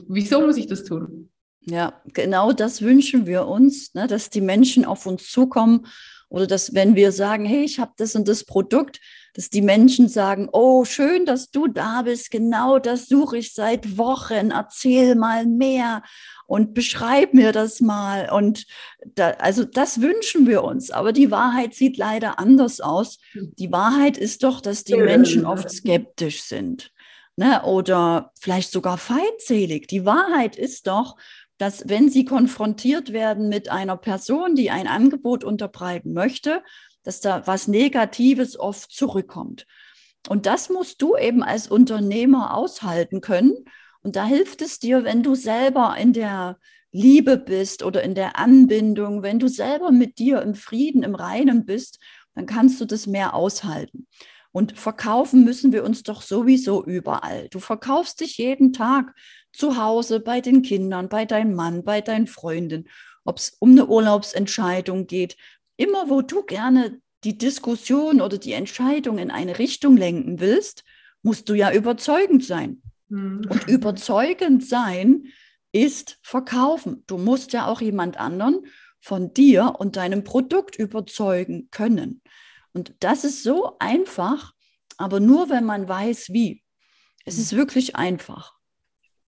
Wieso 0.07 0.41
muss 0.41 0.57
ich 0.57 0.67
das 0.67 0.85
tun? 0.85 1.29
Ja, 1.61 2.01
genau 2.05 2.53
das 2.53 2.81
wünschen 2.81 3.27
wir 3.27 3.45
uns, 3.47 3.93
ne, 3.93 4.07
dass 4.07 4.29
die 4.29 4.41
Menschen 4.41 4.85
auf 4.85 5.05
uns 5.05 5.29
zukommen 5.29 5.85
oder 6.29 6.47
dass, 6.47 6.73
wenn 6.73 6.95
wir 6.95 7.11
sagen, 7.11 7.45
hey, 7.45 7.63
ich 7.63 7.79
habe 7.79 7.91
das 7.97 8.15
und 8.15 8.27
das 8.27 8.45
Produkt, 8.45 8.99
dass 9.33 9.49
die 9.49 9.61
Menschen 9.61 10.07
sagen, 10.09 10.49
oh, 10.51 10.85
schön, 10.85 11.25
dass 11.25 11.51
du 11.51 11.67
da 11.67 12.01
bist, 12.01 12.31
genau 12.31 12.79
das 12.79 13.07
suche 13.07 13.37
ich 13.37 13.53
seit 13.53 13.97
Wochen, 13.97 14.51
erzähl 14.51 15.15
mal 15.15 15.45
mehr 15.45 16.03
und 16.47 16.73
beschreib 16.73 17.33
mir 17.33 17.51
das 17.51 17.79
mal. 17.79 18.29
Und 18.31 18.65
da, 19.05 19.31
also 19.31 19.63
das 19.63 20.01
wünschen 20.01 20.47
wir 20.47 20.63
uns, 20.63 20.91
aber 20.91 21.13
die 21.13 21.31
Wahrheit 21.31 21.73
sieht 21.73 21.97
leider 21.97 22.39
anders 22.39 22.81
aus. 22.81 23.19
Die 23.33 23.71
Wahrheit 23.71 24.17
ist 24.17 24.43
doch, 24.43 24.61
dass 24.61 24.83
die 24.83 24.97
Menschen 24.97 25.45
oft 25.45 25.69
skeptisch 25.69 26.43
sind 26.43 26.91
ne? 27.35 27.63
oder 27.63 28.31
vielleicht 28.39 28.71
sogar 28.71 28.97
feindselig. 28.97 29.87
Die 29.87 30.05
Wahrheit 30.05 30.55
ist 30.55 30.87
doch, 30.87 31.15
dass 31.57 31.87
wenn 31.87 32.09
sie 32.09 32.25
konfrontiert 32.25 33.13
werden 33.13 33.47
mit 33.47 33.69
einer 33.69 33.97
Person, 33.97 34.55
die 34.55 34.71
ein 34.71 34.87
Angebot 34.87 35.43
unterbreiten 35.43 36.13
möchte, 36.13 36.63
dass 37.03 37.19
da 37.19 37.45
was 37.47 37.67
Negatives 37.67 38.59
oft 38.59 38.91
zurückkommt. 38.91 39.65
Und 40.29 40.45
das 40.45 40.69
musst 40.69 41.01
du 41.01 41.15
eben 41.17 41.43
als 41.43 41.67
Unternehmer 41.67 42.55
aushalten 42.55 43.21
können. 43.21 43.53
Und 44.03 44.15
da 44.15 44.25
hilft 44.25 44.61
es 44.61 44.79
dir, 44.79 45.03
wenn 45.03 45.23
du 45.23 45.35
selber 45.35 45.95
in 45.97 46.13
der 46.13 46.59
Liebe 46.91 47.37
bist 47.37 47.83
oder 47.83 48.03
in 48.03 48.15
der 48.15 48.37
Anbindung, 48.37 49.23
wenn 49.23 49.39
du 49.39 49.47
selber 49.47 49.91
mit 49.91 50.19
dir 50.19 50.41
im 50.41 50.55
Frieden, 50.55 51.03
im 51.03 51.15
Reinen 51.15 51.65
bist, 51.65 51.99
dann 52.35 52.45
kannst 52.45 52.79
du 52.81 52.85
das 52.85 53.07
mehr 53.07 53.33
aushalten. 53.33 54.07
Und 54.51 54.77
verkaufen 54.77 55.45
müssen 55.45 55.71
wir 55.71 55.83
uns 55.83 56.03
doch 56.03 56.21
sowieso 56.21 56.83
überall. 56.83 57.47
Du 57.49 57.59
verkaufst 57.59 58.19
dich 58.19 58.37
jeden 58.37 58.73
Tag 58.73 59.15
zu 59.53 59.77
Hause, 59.77 60.19
bei 60.19 60.41
den 60.41 60.61
Kindern, 60.61 61.07
bei 61.07 61.25
deinem 61.25 61.55
Mann, 61.55 61.83
bei 61.83 62.01
deinen 62.01 62.27
Freunden, 62.27 62.89
ob 63.23 63.37
es 63.37 63.55
um 63.59 63.71
eine 63.71 63.87
Urlaubsentscheidung 63.87 65.07
geht. 65.07 65.37
Immer 65.81 66.11
wo 66.11 66.21
du 66.21 66.43
gerne 66.43 67.01
die 67.23 67.39
Diskussion 67.39 68.21
oder 68.21 68.37
die 68.37 68.53
Entscheidung 68.53 69.17
in 69.17 69.31
eine 69.31 69.57
Richtung 69.57 69.97
lenken 69.97 70.39
willst, 70.39 70.83
musst 71.23 71.49
du 71.49 71.55
ja 71.55 71.73
überzeugend 71.73 72.45
sein. 72.45 72.83
Mhm. 73.09 73.47
Und 73.49 73.67
überzeugend 73.67 74.63
sein 74.63 75.25
ist 75.71 76.19
verkaufen. 76.21 77.03
Du 77.07 77.17
musst 77.17 77.51
ja 77.53 77.65
auch 77.65 77.81
jemand 77.81 78.19
anderen 78.19 78.67
von 78.99 79.33
dir 79.33 79.73
und 79.79 79.95
deinem 79.95 80.23
Produkt 80.23 80.75
überzeugen 80.75 81.69
können. 81.71 82.21
Und 82.73 82.93
das 82.99 83.23
ist 83.23 83.41
so 83.41 83.75
einfach, 83.79 84.53
aber 84.97 85.19
nur 85.19 85.49
wenn 85.49 85.65
man 85.65 85.89
weiß, 85.89 86.29
wie. 86.29 86.63
Es 87.25 87.39
ist 87.39 87.55
wirklich 87.55 87.95
einfach. 87.95 88.53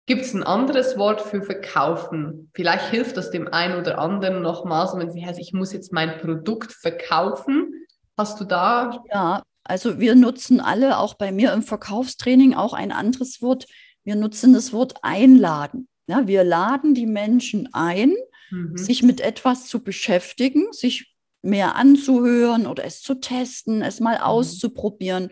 Gibt 0.05 0.23
es 0.23 0.33
ein 0.33 0.43
anderes 0.43 0.97
Wort 0.97 1.21
für 1.21 1.41
verkaufen? 1.41 2.49
Vielleicht 2.53 2.89
hilft 2.89 3.15
das 3.15 3.31
dem 3.31 3.47
einen 3.47 3.79
oder 3.79 3.99
anderen 3.99 4.41
nochmals, 4.41 4.97
wenn 4.97 5.11
sie 5.11 5.25
heißt, 5.25 5.39
ich 5.39 5.53
muss 5.53 5.71
jetzt 5.71 5.93
mein 5.93 6.17
Produkt 6.17 6.73
verkaufen. 6.73 7.85
Hast 8.17 8.39
du 8.39 8.43
da? 8.43 9.01
Ja, 9.11 9.43
also 9.63 9.99
wir 9.99 10.15
nutzen 10.15 10.59
alle, 10.59 10.97
auch 10.97 11.13
bei 11.13 11.31
mir 11.31 11.53
im 11.53 11.63
Verkaufstraining, 11.63 12.53
auch 12.53 12.73
ein 12.73 12.91
anderes 12.91 13.41
Wort. 13.41 13.65
Wir 14.03 14.15
nutzen 14.15 14.53
das 14.53 14.73
Wort 14.73 14.95
einladen. 15.03 15.87
Ja, 16.07 16.27
wir 16.27 16.43
laden 16.43 16.93
die 16.93 17.05
Menschen 17.05 17.69
ein, 17.71 18.13
mhm. 18.51 18.75
sich 18.75 19.03
mit 19.03 19.21
etwas 19.21 19.67
zu 19.67 19.83
beschäftigen, 19.83 20.71
sich 20.73 21.15
mehr 21.41 21.75
anzuhören 21.75 22.67
oder 22.67 22.83
es 22.83 23.01
zu 23.01 23.15
testen, 23.15 23.81
es 23.81 24.01
mal 24.01 24.17
mhm. 24.17 24.23
auszuprobieren. 24.23 25.29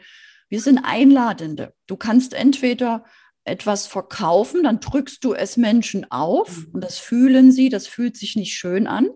Wir 0.48 0.62
sind 0.62 0.80
Einladende. 0.80 1.74
Du 1.88 1.98
kannst 1.98 2.34
entweder 2.34 3.04
etwas 3.44 3.88
verkaufen, 3.88 4.64
dann 4.64 4.80
drückst 4.80 5.24
du 5.24 5.34
es 5.34 5.58
Menschen 5.58 6.10
auf 6.12 6.58
mhm. 6.58 6.68
und 6.74 6.84
das 6.84 6.98
fühlen 7.00 7.52
sie, 7.52 7.70
das 7.70 7.88
fühlt 7.88 8.18
sich 8.18 8.36
nicht 8.36 8.54
schön 8.54 8.88
an. 8.88 9.10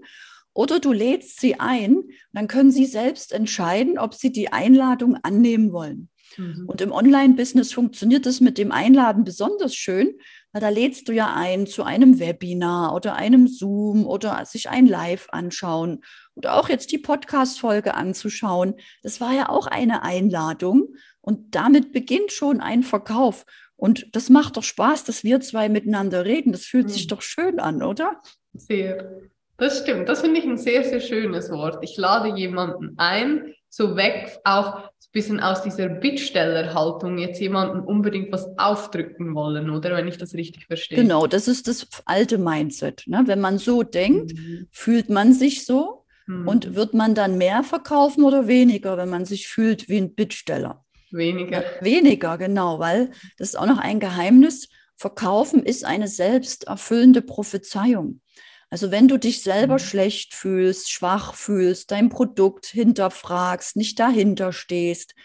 Oder 0.54 0.80
du 0.80 0.94
lädst 0.94 1.42
sie 1.42 1.60
ein, 1.60 2.04
dann 2.32 2.48
können 2.48 2.72
sie 2.72 2.86
selbst 2.86 3.34
entscheiden, 3.34 4.00
ob 4.00 4.14
sie 4.14 4.32
die 4.32 4.54
Einladung 4.54 5.18
annehmen 5.22 5.74
wollen. 5.74 6.10
Mhm. 6.38 6.64
Und 6.68 6.82
im 6.82 6.92
Online-Business 6.92 7.74
funktioniert 7.74 8.26
das 8.26 8.40
mit 8.40 8.58
dem 8.58 8.72
Einladen 8.72 9.24
besonders 9.26 9.76
schön, 9.76 10.16
weil 10.52 10.62
da 10.62 10.70
lädst 10.70 11.10
du 11.10 11.12
ja 11.12 11.34
ein 11.36 11.68
zu 11.68 11.84
einem 11.84 12.20
Webinar 12.20 12.96
oder 12.96 13.16
einem 13.16 13.48
Zoom 13.48 14.06
oder 14.06 14.46
sich 14.46 14.70
ein 14.70 14.88
Live 14.88 15.28
anschauen 15.32 16.02
oder 16.36 16.58
auch 16.58 16.70
jetzt 16.70 16.92
die 16.94 16.98
Podcast-Folge 16.98 17.94
anzuschauen. 17.94 18.76
Das 19.04 19.20
war 19.20 19.34
ja 19.34 19.50
auch 19.50 19.68
eine 19.68 20.04
Einladung 20.04 20.96
und 21.20 21.56
damit 21.56 21.92
beginnt 21.92 22.32
schon 22.32 22.62
ein 22.62 22.84
Verkauf. 22.84 23.46
Und 23.78 24.16
das 24.16 24.30
macht 24.30 24.58
doch 24.58 24.64
Spaß, 24.64 25.04
dass 25.04 25.24
wir 25.24 25.42
zwei 25.42 25.70
miteinander 25.70 26.26
reden. 26.26 26.52
Das 26.52 26.66
fühlt 26.66 26.88
mhm. 26.88 26.92
sich 26.92 27.08
doch 27.08 27.22
schön 27.22 27.60
an, 27.60 27.84
oder? 27.84 28.22
Sehr. 28.54 29.12
Das 29.58 29.80
stimmt. 29.80 30.10
Das 30.10 30.22
finde 30.22 30.40
ich 30.40 30.46
ein 30.46 30.58
sehr, 30.58 30.84
sehr 30.84 31.00
schönes 31.00 31.50
Wort. 31.50 31.80
Ich 31.82 31.98
lade 31.98 32.38
jemanden 32.38 32.94
ein, 32.98 33.54
so 33.70 33.96
weg, 33.96 34.40
auch 34.44 34.76
ein 34.76 34.90
bisschen 35.12 35.40
aus 35.40 35.62
dieser 35.62 35.88
Bittstellerhaltung, 35.88 37.18
jetzt 37.18 37.40
jemanden 37.40 37.80
unbedingt 37.80 38.32
was 38.32 38.48
aufdrücken 38.58 39.34
wollen, 39.34 39.70
oder 39.70 39.96
wenn 39.96 40.08
ich 40.08 40.18
das 40.18 40.34
richtig 40.34 40.66
verstehe. 40.66 40.98
Genau, 40.98 41.28
das 41.28 41.48
ist 41.48 41.68
das 41.68 41.88
alte 42.06 42.38
Mindset. 42.38 43.04
Ne? 43.08 43.24
Wenn 43.26 43.40
man 43.40 43.58
so 43.58 43.84
denkt, 43.84 44.34
mhm. 44.34 44.68
fühlt 44.72 45.10
man 45.10 45.34
sich 45.34 45.66
so 45.66 46.06
Mhm. 46.28 46.48
Und 46.48 46.76
wird 46.76 46.94
man 46.94 47.16
dann 47.16 47.38
mehr 47.38 47.64
verkaufen 47.64 48.24
oder 48.24 48.48
weniger, 48.48 48.98
wenn 48.98 49.10
man 49.10 49.26
sich 49.26 49.48
fühlt 49.48 49.90
wie 49.90 49.98
ein 49.98 50.16
Bittsteller? 50.16 50.85
Weniger. 51.12 51.64
Weniger, 51.82 52.38
genau, 52.38 52.80
weil 52.80 53.12
das 53.38 53.50
ist 53.50 53.56
auch 53.56 53.66
noch 53.66 53.78
ein 53.78 54.00
Geheimnis. 54.00 54.70
Verkaufen 54.96 55.64
ist 55.64 55.84
eine 55.84 56.08
selbsterfüllende 56.08 57.22
Prophezeiung. 57.22 58.22
Also 58.70 58.92
wenn 58.92 59.08
du 59.08 59.18
dich 59.18 59.44
selber 59.44 59.76
mhm. 59.76 59.80
schlecht 59.80 60.34
fühlst, 60.34 60.92
schwach 60.92 61.36
fühlst, 61.36 61.92
dein 61.92 62.10
Produkt 62.10 62.66
hinterfragst, 62.66 63.76
nicht 63.76 64.00
dahinter 64.00 64.52
stehst, 64.52 65.16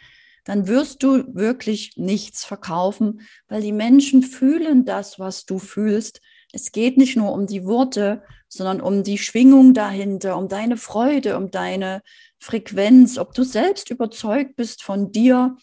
dann 0.44 0.66
wirst 0.68 1.02
du 1.02 1.34
wirklich 1.34 1.92
nichts 1.96 2.44
verkaufen, 2.44 3.22
weil 3.48 3.62
die 3.62 3.72
Menschen 3.72 4.22
fühlen 4.22 4.84
das, 4.84 5.18
was 5.18 5.44
du 5.44 5.58
fühlst. 5.58 6.20
Es 6.52 6.72
geht 6.72 6.96
nicht 6.96 7.16
nur 7.16 7.32
um 7.32 7.46
die 7.46 7.64
Worte, 7.64 8.22
sondern 8.48 8.80
um 8.80 9.04
die 9.04 9.18
Schwingung 9.18 9.74
dahinter, 9.74 10.36
um 10.36 10.48
deine 10.48 10.76
Freude, 10.76 11.36
um 11.36 11.50
deine 11.50 12.02
Frequenz, 12.40 13.18
ob 13.18 13.34
du 13.34 13.44
selbst 13.44 13.90
überzeugt 13.90 14.56
bist 14.56 14.82
von 14.82 15.12
dir 15.12 15.56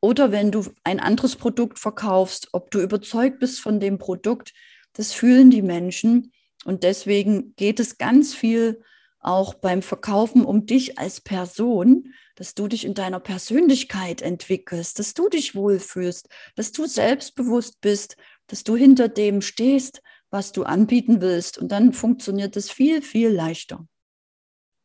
oder 0.00 0.30
wenn 0.30 0.52
du 0.52 0.64
ein 0.84 1.00
anderes 1.00 1.34
Produkt 1.34 1.78
verkaufst, 1.78 2.48
ob 2.52 2.70
du 2.70 2.80
überzeugt 2.80 3.40
bist 3.40 3.60
von 3.60 3.80
dem 3.80 3.98
Produkt, 3.98 4.52
das 4.92 5.12
fühlen 5.12 5.50
die 5.50 5.62
Menschen. 5.62 6.32
Und 6.64 6.84
deswegen 6.84 7.54
geht 7.56 7.80
es 7.80 7.98
ganz 7.98 8.34
viel 8.34 8.82
auch 9.20 9.54
beim 9.54 9.82
Verkaufen 9.82 10.44
um 10.44 10.66
dich 10.66 10.98
als 10.98 11.20
Person, 11.20 12.14
dass 12.36 12.54
du 12.54 12.68
dich 12.68 12.84
in 12.84 12.94
deiner 12.94 13.20
Persönlichkeit 13.20 14.22
entwickelst, 14.22 14.98
dass 14.98 15.14
du 15.14 15.28
dich 15.28 15.54
wohlfühlst, 15.54 16.28
dass 16.54 16.70
du 16.72 16.86
selbstbewusst 16.86 17.80
bist, 17.80 18.16
dass 18.46 18.62
du 18.62 18.76
hinter 18.76 19.08
dem 19.08 19.40
stehst, 19.40 20.02
was 20.30 20.52
du 20.52 20.62
anbieten 20.62 21.20
willst. 21.20 21.58
Und 21.58 21.72
dann 21.72 21.92
funktioniert 21.92 22.56
es 22.56 22.70
viel, 22.70 23.02
viel 23.02 23.30
leichter. 23.30 23.86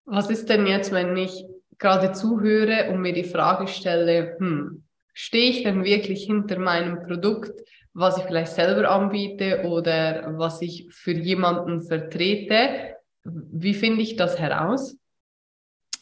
Was 0.06 0.30
ist 0.30 0.50
denn 0.50 0.68
jetzt, 0.68 0.92
wenn 0.92 1.16
ich 1.16 1.46
gerade 1.78 2.12
zuhöre 2.12 2.90
und 2.90 3.02
mir 3.02 3.14
die 3.14 3.24
Frage 3.24 3.68
stelle, 3.68 4.36
hm, 4.38 4.84
stehe 5.14 5.50
ich 5.50 5.64
denn 5.64 5.84
wirklich 5.84 6.26
hinter 6.26 6.60
meinem 6.60 7.04
Produkt, 7.04 7.62
was 7.94 8.18
ich 8.18 8.24
vielleicht 8.24 8.54
selber 8.54 8.90
anbiete 8.90 9.64
oder 9.66 10.34
was 10.38 10.62
ich 10.62 10.88
für 10.90 11.14
jemanden 11.14 11.82
vertrete? 11.82 12.96
Wie 13.24 13.74
finde 13.74 14.02
ich 14.02 14.16
das 14.16 14.40
heraus? 14.40 14.98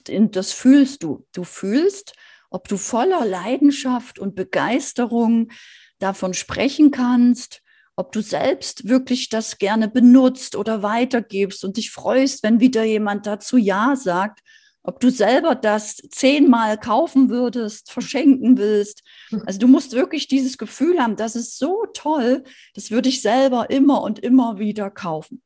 Das 0.06 0.52
fühlst 0.52 1.04
du. 1.04 1.28
Du 1.34 1.44
fühlst, 1.44 2.14
ob 2.50 2.68
du 2.68 2.78
voller 2.78 3.26
Leidenschaft 3.26 4.20
und 4.20 4.36
Begeisterung 4.36 5.52
davon 6.00 6.34
sprechen 6.34 6.92
kannst, 6.92 7.62
ob 7.96 8.12
du 8.12 8.22
selbst 8.22 8.88
wirklich 8.88 9.30
das 9.30 9.58
gerne 9.58 9.88
benutzt 9.88 10.56
oder 10.56 10.82
weitergibst 10.82 11.64
und 11.64 11.78
dich 11.78 11.92
freust, 11.92 12.44
wenn 12.44 12.60
wieder 12.60 12.84
jemand 12.84 13.28
dazu 13.28 13.58
Ja 13.58 13.96
sagt, 13.96 14.40
ob 14.84 15.00
du 15.00 15.12
selber 15.12 15.54
das 15.54 15.98
zehnmal 16.10 16.78
kaufen 16.80 17.30
würdest, 17.30 17.92
verschenken 17.92 18.58
willst. 18.58 19.04
Also 19.46 19.60
du 19.60 19.68
musst 19.68 19.94
wirklich 19.94 20.28
dieses 20.28 20.58
Gefühl 20.58 21.00
haben, 21.00 21.16
das 21.16 21.36
ist 21.36 21.60
so 21.60 21.86
toll, 21.94 22.44
das 22.74 22.90
würde 22.90 23.10
ich 23.10 23.22
selber 23.22 23.70
immer 23.70 24.02
und 24.02 24.20
immer 24.20 24.58
wieder 24.58 24.90
kaufen. 24.90 25.44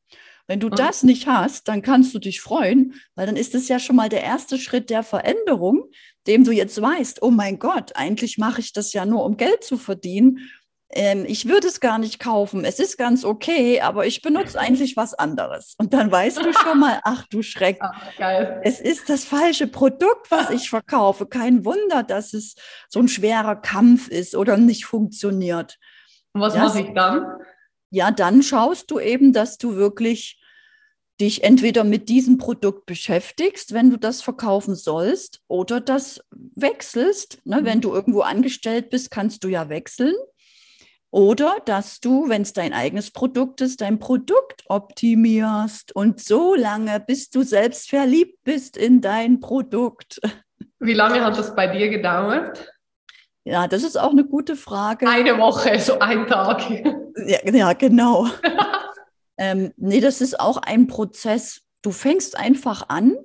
Wenn 0.48 0.60
du 0.60 0.70
das 0.70 1.04
nicht 1.04 1.26
hast, 1.26 1.68
dann 1.68 1.82
kannst 1.82 2.14
du 2.14 2.20
dich 2.20 2.40
freuen, 2.40 2.94
weil 3.16 3.26
dann 3.26 3.36
ist 3.36 3.56
es 3.56 3.68
ja 3.68 3.80
schon 3.80 3.96
mal 3.96 4.10
der 4.10 4.24
erste 4.24 4.60
Schritt 4.60 4.92
der 4.92 5.02
Veränderung, 5.02 5.90
dem 6.28 6.44
du 6.44 6.52
jetzt 6.52 6.80
weißt, 6.80 7.24
oh 7.24 7.32
mein 7.32 7.58
Gott, 7.58 7.96
eigentlich 7.96 8.38
mache 8.38 8.62
ich 8.62 8.72
das 8.72 8.94
ja 8.94 9.06
nur, 9.06 9.26
um 9.26 9.38
Geld 9.38 9.64
zu 9.64 9.76
verdienen 9.76 10.50
ähm, 10.92 11.26
ich 11.28 11.48
würde 11.48 11.68
es 11.68 11.80
gar 11.80 11.98
nicht 11.98 12.20
kaufen. 12.20 12.64
Es 12.64 12.80
ist 12.80 12.98
ganz 12.98 13.26
okay, 13.26 13.82
aber 13.82 14.06
ich 14.06 14.22
benutze 14.22 14.60
eigentlich 14.60 14.96
was 14.96 15.14
anderes. 15.14 15.76
Und 15.78 15.94
dann 15.94 16.12
weißt 16.12 16.44
du 16.44 16.54
schon 16.54 16.80
mal, 16.80 17.00
ach 17.04 17.26
du 17.28 17.42
Schreck, 17.42 17.78
ach, 17.82 17.94
es 18.64 18.80
ist 18.80 19.10
das 19.10 19.26
falsche 19.26 19.68
Produkt, 19.68 20.30
was 20.30 20.50
ich 20.52 20.70
verkaufe. 20.70 21.26
Kein 21.26 21.66
Wunder, 21.66 22.04
dass 22.04 22.34
es 22.34 22.56
so 22.90 23.00
ein 23.00 23.08
schwerer 23.08 23.56
Kampf 23.56 24.08
ist 24.08 24.36
oder 24.36 24.58
nicht 24.58 24.86
funktioniert. 24.86 25.78
Und 26.34 26.42
was 26.42 26.56
mache 26.56 26.82
ich 26.82 26.94
dann? 26.94 27.26
Ja, 27.92 28.12
dann 28.12 28.44
schaust 28.44 28.92
du 28.92 29.00
eben, 29.00 29.32
dass 29.32 29.58
du 29.58 29.76
wirklich 29.76 30.42
dich 31.22 31.46
entweder 31.46 31.86
mit 31.86 32.10
diesem 32.10 32.38
Produkt 32.38 32.86
beschäftigst, 32.86 33.74
wenn 33.74 33.90
du 33.90 33.98
das 33.98 34.22
verkaufen 34.22 34.76
sollst, 34.76 35.40
oder 35.48 35.80
das 35.80 36.20
wechselst. 36.56 37.40
Ne? 37.46 37.60
Wenn 37.64 37.80
du 37.80 37.94
irgendwo 37.94 38.22
angestellt 38.22 38.90
bist, 38.90 39.12
kannst 39.12 39.44
du 39.44 39.48
ja 39.48 39.70
wechseln. 39.70 40.14
Oder 41.16 41.56
dass 41.64 42.02
du, 42.02 42.28
wenn 42.28 42.42
es 42.42 42.52
dein 42.52 42.74
eigenes 42.74 43.10
Produkt 43.10 43.62
ist, 43.62 43.80
dein 43.80 44.00
Produkt 44.00 44.66
optimierst 44.68 45.96
und 45.96 46.20
so 46.20 46.56
lange, 46.56 47.00
bis 47.00 47.30
du 47.30 47.44
selbst 47.44 47.90
verliebt 47.90 48.44
bist 48.44 48.76
in 48.76 49.00
dein 49.00 49.40
Produkt. 49.40 50.20
Wie 50.80 50.92
lange 50.92 51.24
hat 51.24 51.38
das 51.38 51.56
bei 51.56 51.68
dir 51.68 51.88
gedauert? 51.88 52.70
Ja, 53.46 53.70
das 53.70 53.84
ist 53.84 53.96
auch 53.96 54.12
eine 54.12 54.26
gute 54.26 54.58
Frage. 54.58 55.08
Eine 55.08 55.38
Woche, 55.38 55.80
so 55.80 56.00
ein 56.00 56.28
Tag. 56.28 56.70
Ja, 57.26 57.50
ja 57.50 57.72
genau. 57.72 58.28
ähm, 59.38 59.72
nee, 59.78 60.02
das 60.02 60.20
ist 60.20 60.38
auch 60.38 60.58
ein 60.58 60.88
Prozess. 60.88 61.62
Du 61.82 61.92
fängst 61.92 62.38
einfach 62.38 62.90
an 62.90 63.16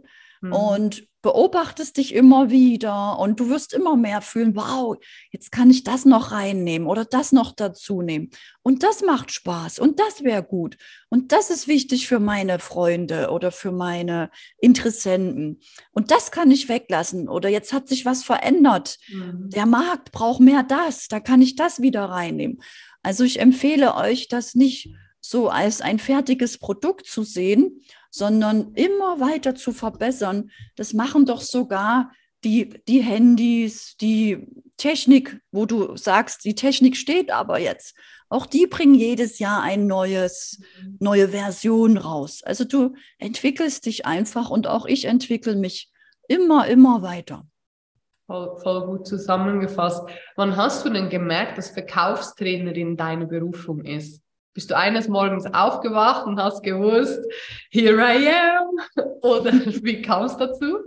mhm. 0.40 0.52
und 0.52 1.08
beobachtest 1.22 1.96
dich 1.96 2.14
immer 2.14 2.50
wieder 2.50 3.18
und 3.18 3.40
du 3.40 3.48
wirst 3.48 3.74
immer 3.74 3.96
mehr 3.96 4.22
fühlen, 4.22 4.56
wow, 4.56 4.96
jetzt 5.30 5.52
kann 5.52 5.70
ich 5.70 5.84
das 5.84 6.04
noch 6.04 6.32
reinnehmen 6.32 6.88
oder 6.88 7.04
das 7.04 7.32
noch 7.32 7.52
dazu 7.52 8.00
nehmen. 8.00 8.30
Und 8.62 8.82
das 8.82 9.02
macht 9.02 9.30
Spaß 9.30 9.78
und 9.78 10.00
das 10.00 10.24
wäre 10.24 10.42
gut. 10.42 10.76
Und 11.08 11.32
das 11.32 11.50
ist 11.50 11.68
wichtig 11.68 12.08
für 12.08 12.20
meine 12.20 12.58
Freunde 12.58 13.30
oder 13.30 13.52
für 13.52 13.72
meine 13.72 14.30
Interessenten. 14.58 15.60
Und 15.92 16.10
das 16.10 16.30
kann 16.30 16.50
ich 16.50 16.68
weglassen. 16.68 17.28
Oder 17.28 17.48
jetzt 17.48 17.72
hat 17.72 17.88
sich 17.88 18.04
was 18.04 18.22
verändert. 18.22 18.98
Mhm. 19.08 19.50
Der 19.50 19.66
Markt 19.66 20.12
braucht 20.12 20.40
mehr 20.40 20.62
das. 20.62 21.08
Da 21.08 21.20
kann 21.20 21.42
ich 21.42 21.56
das 21.56 21.82
wieder 21.82 22.04
reinnehmen. 22.04 22.62
Also 23.02 23.24
ich 23.24 23.40
empfehle 23.40 23.94
euch, 23.94 24.28
das 24.28 24.54
nicht 24.54 24.94
so 25.20 25.48
als 25.48 25.80
ein 25.80 25.98
fertiges 25.98 26.58
Produkt 26.58 27.06
zu 27.06 27.22
sehen, 27.22 27.82
sondern 28.10 28.72
immer 28.74 29.20
weiter 29.20 29.54
zu 29.54 29.72
verbessern. 29.72 30.50
Das 30.76 30.92
machen 30.92 31.26
doch 31.26 31.40
sogar 31.40 32.10
die, 32.44 32.70
die 32.88 33.02
Handys, 33.02 33.96
die 34.00 34.46
Technik, 34.76 35.40
wo 35.52 35.66
du 35.66 35.96
sagst, 35.96 36.44
die 36.44 36.54
Technik 36.54 36.96
steht 36.96 37.30
aber 37.30 37.60
jetzt. 37.60 37.94
Auch 38.28 38.46
die 38.46 38.66
bringen 38.66 38.94
jedes 38.94 39.38
Jahr 39.38 39.62
ein 39.62 39.86
neues, 39.86 40.62
neue 41.00 41.28
Version 41.28 41.98
raus. 41.98 42.42
Also 42.42 42.64
du 42.64 42.94
entwickelst 43.18 43.86
dich 43.86 44.06
einfach 44.06 44.50
und 44.50 44.66
auch 44.66 44.86
ich 44.86 45.04
entwickle 45.04 45.56
mich 45.56 45.90
immer, 46.28 46.66
immer 46.68 47.02
weiter. 47.02 47.46
Voll, 48.26 48.56
voll 48.62 48.86
gut 48.86 49.06
zusammengefasst. 49.06 50.08
Wann 50.36 50.56
hast 50.56 50.84
du 50.84 50.90
denn 50.90 51.10
gemerkt, 51.10 51.58
dass 51.58 51.70
Verkaufstrainerin 51.70 52.96
deine 52.96 53.26
Berufung 53.26 53.84
ist? 53.84 54.22
Bist 54.52 54.70
du 54.70 54.76
eines 54.76 55.08
Morgens 55.08 55.46
aufgewacht 55.46 56.26
und 56.26 56.40
hast 56.40 56.62
gewusst, 56.62 57.20
here 57.70 57.96
I 57.96 58.28
am? 58.28 59.04
Oder 59.22 59.52
wie 59.84 60.02
kam 60.02 60.24
es 60.24 60.36
dazu? 60.36 60.78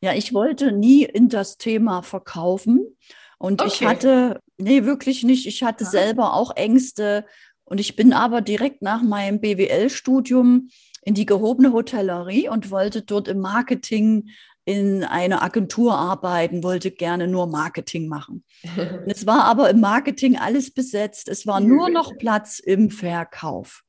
Ja, 0.00 0.14
ich 0.14 0.32
wollte 0.32 0.72
nie 0.72 1.04
in 1.04 1.28
das 1.28 1.56
Thema 1.56 2.02
verkaufen. 2.02 2.96
Und 3.38 3.62
okay. 3.62 3.70
ich 3.72 3.86
hatte, 3.86 4.40
nee, 4.58 4.84
wirklich 4.84 5.22
nicht. 5.22 5.46
Ich 5.46 5.62
hatte 5.62 5.84
ja. 5.84 5.90
selber 5.90 6.34
auch 6.34 6.56
Ängste. 6.56 7.24
Und 7.64 7.78
ich 7.80 7.96
bin 7.96 8.12
aber 8.12 8.40
direkt 8.40 8.82
nach 8.82 9.02
meinem 9.02 9.40
BWL-Studium 9.40 10.70
in 11.02 11.14
die 11.14 11.26
gehobene 11.26 11.72
Hotellerie 11.72 12.48
und 12.48 12.70
wollte 12.70 13.02
dort 13.02 13.28
im 13.28 13.40
Marketing 13.40 14.30
in 14.64 15.04
einer 15.04 15.42
Agentur 15.42 15.94
arbeiten, 15.94 16.62
wollte 16.62 16.90
gerne 16.90 17.26
nur 17.26 17.46
Marketing 17.46 18.08
machen. 18.08 18.44
es 19.06 19.26
war 19.26 19.44
aber 19.44 19.70
im 19.70 19.80
Marketing 19.80 20.36
alles 20.36 20.70
besetzt. 20.70 21.28
Es 21.28 21.46
war 21.46 21.60
nur 21.60 21.88
noch 21.90 22.16
Platz 22.18 22.58
im 22.58 22.90
Verkauf. 22.90 23.82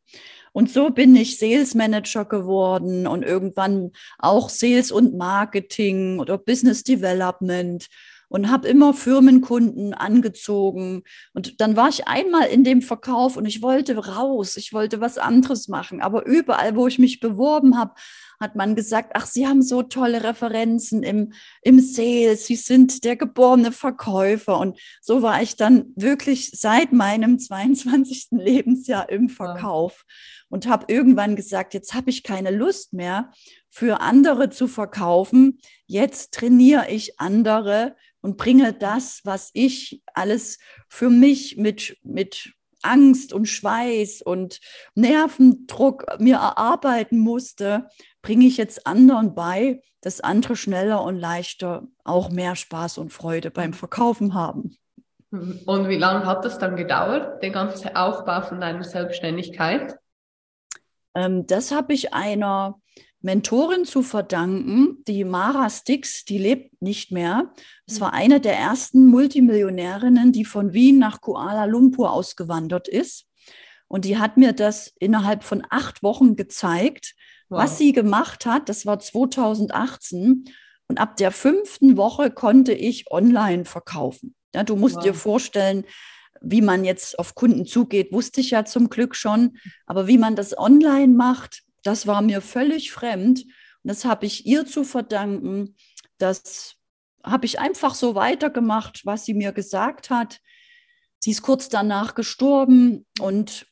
Und 0.54 0.70
so 0.70 0.90
bin 0.90 1.16
ich 1.16 1.38
Sales 1.38 1.76
Manager 1.76 2.26
geworden 2.26 3.08
und 3.08 3.24
irgendwann 3.24 3.92
auch 4.18 4.50
Sales 4.50 4.92
und 4.92 5.16
Marketing 5.18 6.20
oder 6.20 6.38
Business 6.38 6.84
Development 6.84 7.88
und 8.32 8.50
habe 8.50 8.68
immer 8.70 8.94
Firmenkunden 8.94 9.94
angezogen. 9.94 11.04
Und 11.34 11.60
dann 11.60 11.76
war 11.76 11.90
ich 11.90 12.08
einmal 12.08 12.48
in 12.48 12.64
dem 12.64 12.82
Verkauf 12.82 13.36
und 13.36 13.46
ich 13.46 13.62
wollte 13.62 13.98
raus, 13.98 14.56
ich 14.56 14.72
wollte 14.72 15.02
was 15.02 15.18
anderes 15.18 15.68
machen. 15.68 16.02
Aber 16.02 16.26
überall, 16.26 16.76
wo 16.78 16.88
ich 16.88 16.98
mich 16.98 17.20
beworben 17.20 17.78
habe, 17.78 17.94
hat 18.42 18.56
man 18.56 18.76
gesagt, 18.76 19.12
ach, 19.14 19.28
Sie 19.28 19.48
haben 19.48 19.62
so 19.62 19.84
tolle 19.84 20.24
Referenzen 20.24 21.04
im, 21.04 21.32
im 21.62 21.80
Sales, 21.80 22.48
Sie 22.48 22.56
sind 22.56 23.06
der 23.06 23.16
geborene 23.16 23.72
Verkäufer. 23.72 24.58
Und 24.58 24.80
so 25.00 25.22
war 25.22 25.42
ich 25.42 25.56
dann 25.56 25.94
wirklich 25.96 26.52
seit 26.52 26.92
meinem 26.92 27.40
22. 27.40 28.30
Lebensjahr 28.32 29.10
im 29.10 29.30
Verkauf 29.30 30.04
und 30.50 30.68
habe 30.68 30.92
irgendwann 30.92 31.36
gesagt, 31.36 31.74
jetzt 31.74 31.94
habe 31.94 32.10
ich 32.10 32.24
keine 32.24 32.52
Lust 32.52 32.94
mehr 32.94 33.32
für 33.70 34.02
andere 34.02 34.50
zu 34.50 34.68
verkaufen. 34.68 35.60
Jetzt 35.86 36.34
trainiere 36.34 36.90
ich 36.90 37.20
andere 37.20 37.96
und 38.22 38.38
bringe 38.38 38.74
das, 38.74 39.22
was 39.24 39.52
ich 39.54 40.02
alles 40.14 40.60
für 40.90 41.10
mich 41.10 41.58
mit, 41.58 41.98
mit 42.04 42.54
Angst 42.84 43.34
und 43.34 43.46
Schweiß 43.46 44.22
und 44.22 44.60
Nervendruck 44.96 46.06
mir 46.20 46.36
erarbeiten 46.36 47.20
musste, 47.20 47.88
bringe 48.22 48.46
ich 48.46 48.58
jetzt 48.58 48.88
anderen 48.88 49.36
bei, 49.36 49.82
dass 50.02 50.22
andere 50.22 50.56
schneller 50.56 51.04
und 51.04 51.18
leichter 51.18 51.88
auch 52.04 52.30
mehr 52.30 52.56
Spaß 52.56 52.98
und 52.98 53.14
Freude 53.14 53.52
beim 53.52 53.74
Verkaufen 53.74 54.34
haben. 54.34 54.78
Und 55.32 55.88
wie 55.88 55.98
lange 55.98 56.26
hat 56.26 56.44
das 56.44 56.58
dann 56.58 56.76
gedauert, 56.76 57.42
der 57.42 57.52
ganze 57.52 57.96
Aufbau 57.96 58.42
von 58.42 58.60
deiner 58.60 58.84
Selbstständigkeit? 58.84 59.96
Ähm, 61.16 61.46
das 61.48 61.72
habe 61.72 61.94
ich 61.94 62.14
einer 62.14 62.81
Mentorin 63.22 63.86
zu 63.86 64.02
verdanken, 64.02 65.04
die 65.08 65.24
Mara 65.24 65.70
Stix, 65.70 66.26
die 66.26 66.40
lebt 66.40 66.82
nicht 66.82 67.12
mehr. 67.12 67.54
Es 67.86 68.02
war 68.02 68.14
eine 68.14 68.42
der 68.42 68.58
ersten 68.58 69.08
Multimillionärinnen, 69.08 70.32
die 70.32 70.46
von 70.46 70.74
Wien 70.74 70.98
nach 70.98 71.22
Kuala 71.22 71.66
Lumpur 71.66 72.12
ausgewandert 72.12 72.88
ist. 72.88 73.28
Und 73.88 74.06
die 74.06 74.18
hat 74.18 74.38
mir 74.38 74.54
das 74.54 74.94
innerhalb 75.00 75.44
von 75.44 75.64
acht 75.70 76.02
Wochen 76.02 76.36
gezeigt, 76.36 77.14
wow. 77.50 77.62
was 77.62 77.78
sie 77.78 77.92
gemacht 77.92 78.46
hat. 78.46 78.70
Das 78.70 78.86
war 78.86 79.00
2018. 79.00 80.46
Und 80.88 81.00
ab 81.00 81.18
der 81.18 81.32
fünften 81.32 81.98
Woche 81.98 82.32
konnte 82.32 82.74
ich 82.74 83.12
online 83.12 83.66
verkaufen. 83.66 84.36
Ja, 84.56 84.64
du 84.64 84.76
musst 84.76 84.96
wow. 84.96 85.04
dir 85.04 85.14
vorstellen, 85.14 85.86
wie 86.42 86.62
man 86.62 86.84
jetzt 86.84 87.20
auf 87.20 87.36
Kunden 87.36 87.66
zugeht, 87.66 88.12
wusste 88.12 88.42
ich 88.42 88.52
ja 88.52 88.66
zum 88.66 88.90
Glück 88.90 89.16
schon. 89.16 89.58
Aber 89.86 90.08
wie 90.08 90.18
man 90.18 90.36
das 90.36 90.58
online 90.58 91.14
macht, 91.14 91.64
das 91.84 92.08
war 92.08 92.22
mir 92.22 92.42
völlig 92.42 92.92
fremd. 92.92 93.44
Und 93.44 93.90
das 93.90 94.06
habe 94.06 94.26
ich 94.26 94.46
ihr 94.46 94.66
zu 94.66 94.84
verdanken. 94.84 95.76
Das 96.18 96.76
habe 97.24 97.46
ich 97.46 97.60
einfach 97.60 97.96
so 97.96 98.16
weitergemacht, 98.16 99.06
was 99.06 99.26
sie 99.26 99.34
mir 99.34 99.52
gesagt 99.52 100.10
hat. 100.10 100.40
Sie 101.20 101.32
ist 101.32 101.42
kurz 101.42 101.70
danach 101.70 102.16
gestorben 102.16 103.06
und 103.20 103.68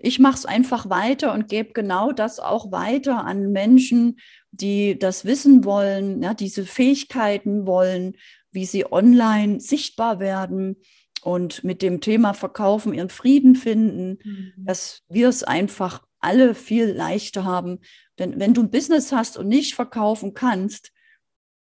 ich 0.00 0.18
mache 0.18 0.36
es 0.36 0.46
einfach 0.46 0.88
weiter 0.90 1.32
und 1.32 1.48
gebe 1.48 1.72
genau 1.72 2.12
das 2.12 2.38
auch 2.38 2.70
weiter 2.70 3.24
an 3.24 3.50
Menschen, 3.50 4.18
die 4.52 4.98
das 4.98 5.24
wissen 5.24 5.64
wollen, 5.64 6.22
ja, 6.22 6.34
diese 6.34 6.64
Fähigkeiten 6.64 7.66
wollen, 7.66 8.16
wie 8.50 8.64
sie 8.64 8.90
online 8.90 9.60
sichtbar 9.60 10.20
werden 10.20 10.76
und 11.22 11.64
mit 11.64 11.82
dem 11.82 12.00
Thema 12.00 12.32
Verkaufen 12.32 12.94
ihren 12.94 13.08
Frieden 13.08 13.56
finden, 13.56 14.18
mhm. 14.22 14.52
dass 14.56 15.02
wir 15.08 15.28
es 15.28 15.42
einfach 15.42 16.07
alle 16.20 16.54
viel 16.54 16.86
leichter 16.86 17.44
haben. 17.44 17.80
Denn 18.18 18.38
wenn 18.40 18.54
du 18.54 18.62
ein 18.62 18.70
Business 18.70 19.12
hast 19.12 19.36
und 19.36 19.48
nicht 19.48 19.74
verkaufen 19.74 20.34
kannst, 20.34 20.92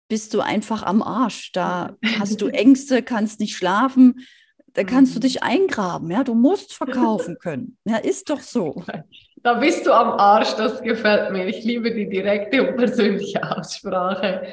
bist 0.09 0.33
du 0.33 0.41
einfach 0.41 0.83
am 0.83 1.01
Arsch. 1.01 1.51
Da 1.51 1.95
hast 2.19 2.41
du 2.41 2.47
Ängste, 2.53 3.03
kannst 3.03 3.39
nicht 3.39 3.55
schlafen, 3.55 4.25
da 4.73 4.83
kannst 4.83 5.15
du 5.15 5.19
mhm. 5.19 5.21
dich 5.21 5.43
eingraben. 5.43 6.11
Ja, 6.11 6.23
du 6.23 6.35
musst 6.35 6.73
verkaufen 6.73 7.37
können. 7.41 7.77
Ja, 7.85 7.97
ist 7.97 8.29
doch 8.29 8.41
so. 8.41 8.83
Da 9.41 9.53
bist 9.55 9.85
du 9.85 9.93
am 9.93 10.11
Arsch, 10.11 10.55
das 10.55 10.81
gefällt 10.81 11.31
mir. 11.31 11.47
Ich 11.47 11.63
liebe 11.63 11.93
die 11.93 12.09
direkte 12.09 12.67
und 12.67 12.77
persönliche 12.77 13.41
Aussprache. 13.57 14.47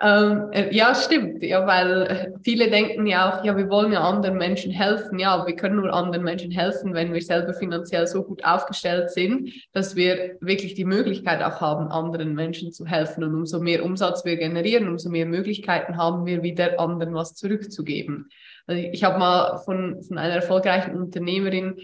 Ähm, 0.00 0.52
äh, 0.52 0.74
ja, 0.74 0.94
stimmt. 0.94 1.42
Ja, 1.42 1.66
weil 1.66 2.02
äh, 2.02 2.30
viele 2.44 2.70
denken 2.70 3.06
ja 3.06 3.30
auch, 3.30 3.44
ja, 3.44 3.56
wir 3.56 3.68
wollen 3.68 3.92
ja 3.92 4.00
anderen 4.00 4.38
Menschen 4.38 4.70
helfen. 4.70 5.18
Ja, 5.18 5.44
wir 5.44 5.56
können 5.56 5.76
nur 5.76 5.92
anderen 5.92 6.22
Menschen 6.22 6.52
helfen, 6.52 6.94
wenn 6.94 7.12
wir 7.12 7.20
selber 7.20 7.52
finanziell 7.52 8.06
so 8.06 8.22
gut 8.22 8.44
aufgestellt 8.44 9.10
sind, 9.10 9.50
dass 9.72 9.96
wir 9.96 10.36
wirklich 10.40 10.74
die 10.74 10.84
Möglichkeit 10.84 11.42
auch 11.42 11.60
haben, 11.60 11.88
anderen 11.88 12.34
Menschen 12.34 12.72
zu 12.72 12.86
helfen. 12.86 13.24
Und 13.24 13.34
umso 13.34 13.60
mehr 13.60 13.84
Umsatz 13.84 14.24
wir 14.24 14.36
generieren, 14.36 14.88
umso 14.88 15.10
mehr 15.10 15.26
Möglichkeiten 15.26 15.96
haben 15.96 16.26
wir 16.26 16.42
wieder 16.42 16.78
anderen 16.78 17.14
was 17.14 17.34
zurückzugeben. 17.34 18.28
Also 18.68 18.80
ich 18.80 19.02
habe 19.02 19.18
mal 19.18 19.58
von, 19.64 20.02
von 20.02 20.18
einer 20.18 20.34
erfolgreichen 20.34 20.94
Unternehmerin 20.94 21.76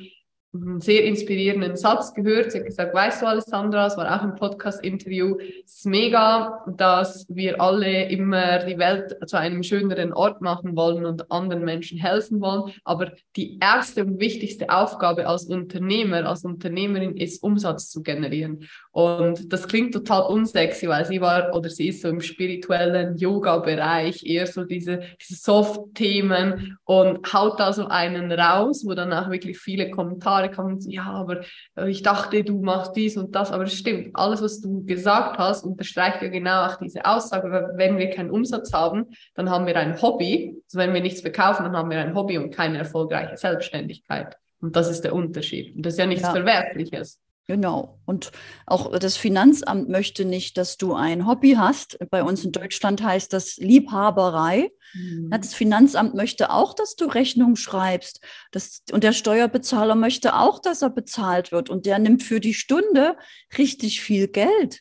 einen 0.54 0.80
sehr 0.80 1.04
inspirierenden 1.04 1.76
Satz 1.76 2.14
gehört. 2.14 2.52
Sie 2.52 2.58
hat 2.58 2.66
gesagt, 2.66 2.94
weißt 2.94 3.22
du, 3.22 3.26
Alessandra, 3.26 3.86
es 3.86 3.96
war 3.96 4.06
auch 4.14 4.22
ein 4.22 4.36
Podcast-Interview, 4.36 5.36
es 5.64 5.76
ist 5.78 5.86
mega, 5.86 6.64
dass 6.76 7.26
wir 7.28 7.60
alle 7.60 8.08
immer 8.08 8.64
die 8.64 8.78
Welt 8.78 9.16
zu 9.26 9.38
einem 9.38 9.62
schöneren 9.62 10.12
Ort 10.12 10.40
machen 10.40 10.76
wollen 10.76 11.04
und 11.04 11.30
anderen 11.30 11.64
Menschen 11.64 11.98
helfen 11.98 12.40
wollen. 12.40 12.72
Aber 12.84 13.12
die 13.36 13.58
erste 13.60 14.04
und 14.04 14.20
wichtigste 14.20 14.70
Aufgabe 14.70 15.26
als 15.26 15.46
Unternehmer, 15.46 16.24
als 16.26 16.44
Unternehmerin 16.44 17.16
ist, 17.16 17.42
Umsatz 17.42 17.90
zu 17.90 18.02
generieren. 18.02 18.68
Und 18.92 19.52
das 19.52 19.66
klingt 19.66 19.92
total 19.92 20.22
unsexy, 20.32 20.88
weil 20.88 21.04
sie 21.04 21.20
war 21.20 21.54
oder 21.54 21.68
sie 21.68 21.88
ist 21.88 22.02
so 22.02 22.08
im 22.08 22.20
spirituellen 22.20 23.16
Yoga-Bereich, 23.16 24.24
eher 24.24 24.46
so 24.46 24.64
diese, 24.64 25.00
diese 25.20 25.34
Soft-Themen 25.34 26.78
und 26.84 27.32
haut 27.32 27.58
da 27.58 27.72
so 27.72 27.86
einen 27.86 28.30
raus, 28.30 28.84
wo 28.86 28.94
dann 28.94 29.12
auch 29.12 29.30
wirklich 29.30 29.58
viele 29.58 29.90
Kommentare 29.90 30.43
kommen, 30.48 30.80
ja, 30.88 31.04
aber 31.04 31.42
äh, 31.76 31.90
ich 31.90 32.02
dachte, 32.02 32.44
du 32.44 32.60
machst 32.60 32.96
dies 32.96 33.16
und 33.16 33.34
das, 33.34 33.52
aber 33.52 33.64
es 33.64 33.74
stimmt, 33.74 34.10
alles, 34.14 34.42
was 34.42 34.60
du 34.60 34.84
gesagt 34.84 35.38
hast, 35.38 35.64
unterstreicht 35.64 36.22
ja 36.22 36.28
genau 36.28 36.66
auch 36.66 36.76
diese 36.76 37.04
Aussage, 37.04 37.72
wenn 37.76 37.98
wir 37.98 38.10
keinen 38.10 38.30
Umsatz 38.30 38.72
haben, 38.72 39.06
dann 39.34 39.50
haben 39.50 39.66
wir 39.66 39.76
ein 39.76 40.00
Hobby, 40.00 40.56
also 40.66 40.78
wenn 40.78 40.94
wir 40.94 41.00
nichts 41.00 41.20
verkaufen, 41.20 41.64
dann 41.64 41.76
haben 41.76 41.90
wir 41.90 41.98
ein 41.98 42.14
Hobby 42.14 42.38
und 42.38 42.54
keine 42.54 42.78
erfolgreiche 42.78 43.36
Selbstständigkeit. 43.36 44.36
Und 44.60 44.76
das 44.76 44.88
ist 44.88 45.02
der 45.02 45.14
Unterschied. 45.14 45.76
Und 45.76 45.84
das 45.84 45.94
ist 45.94 45.98
ja 45.98 46.06
nichts 46.06 46.22
ja. 46.22 46.32
Verwerfliches. 46.32 47.20
Genau. 47.46 48.00
Und 48.06 48.32
auch 48.64 48.98
das 48.98 49.18
Finanzamt 49.18 49.90
möchte 49.90 50.24
nicht, 50.24 50.56
dass 50.56 50.78
du 50.78 50.94
ein 50.94 51.26
Hobby 51.26 51.56
hast. 51.58 51.98
Bei 52.10 52.22
uns 52.22 52.44
in 52.44 52.52
Deutschland 52.52 53.02
heißt 53.02 53.32
das 53.32 53.58
Liebhaberei. 53.58 54.70
Mhm. 54.94 55.30
Das 55.30 55.54
Finanzamt 55.54 56.14
möchte 56.14 56.50
auch, 56.50 56.74
dass 56.74 56.96
du 56.96 57.06
Rechnungen 57.06 57.56
schreibst. 57.56 58.20
Das, 58.52 58.82
und 58.92 59.04
der 59.04 59.12
Steuerbezahler 59.12 59.94
möchte 59.94 60.36
auch, 60.36 60.58
dass 60.58 60.82
er 60.82 60.90
bezahlt 60.90 61.52
wird. 61.52 61.70
Und 61.70 61.86
der 61.86 61.98
nimmt 61.98 62.22
für 62.22 62.40
die 62.40 62.54
Stunde 62.54 63.16
richtig 63.58 64.00
viel 64.00 64.28
Geld. 64.28 64.80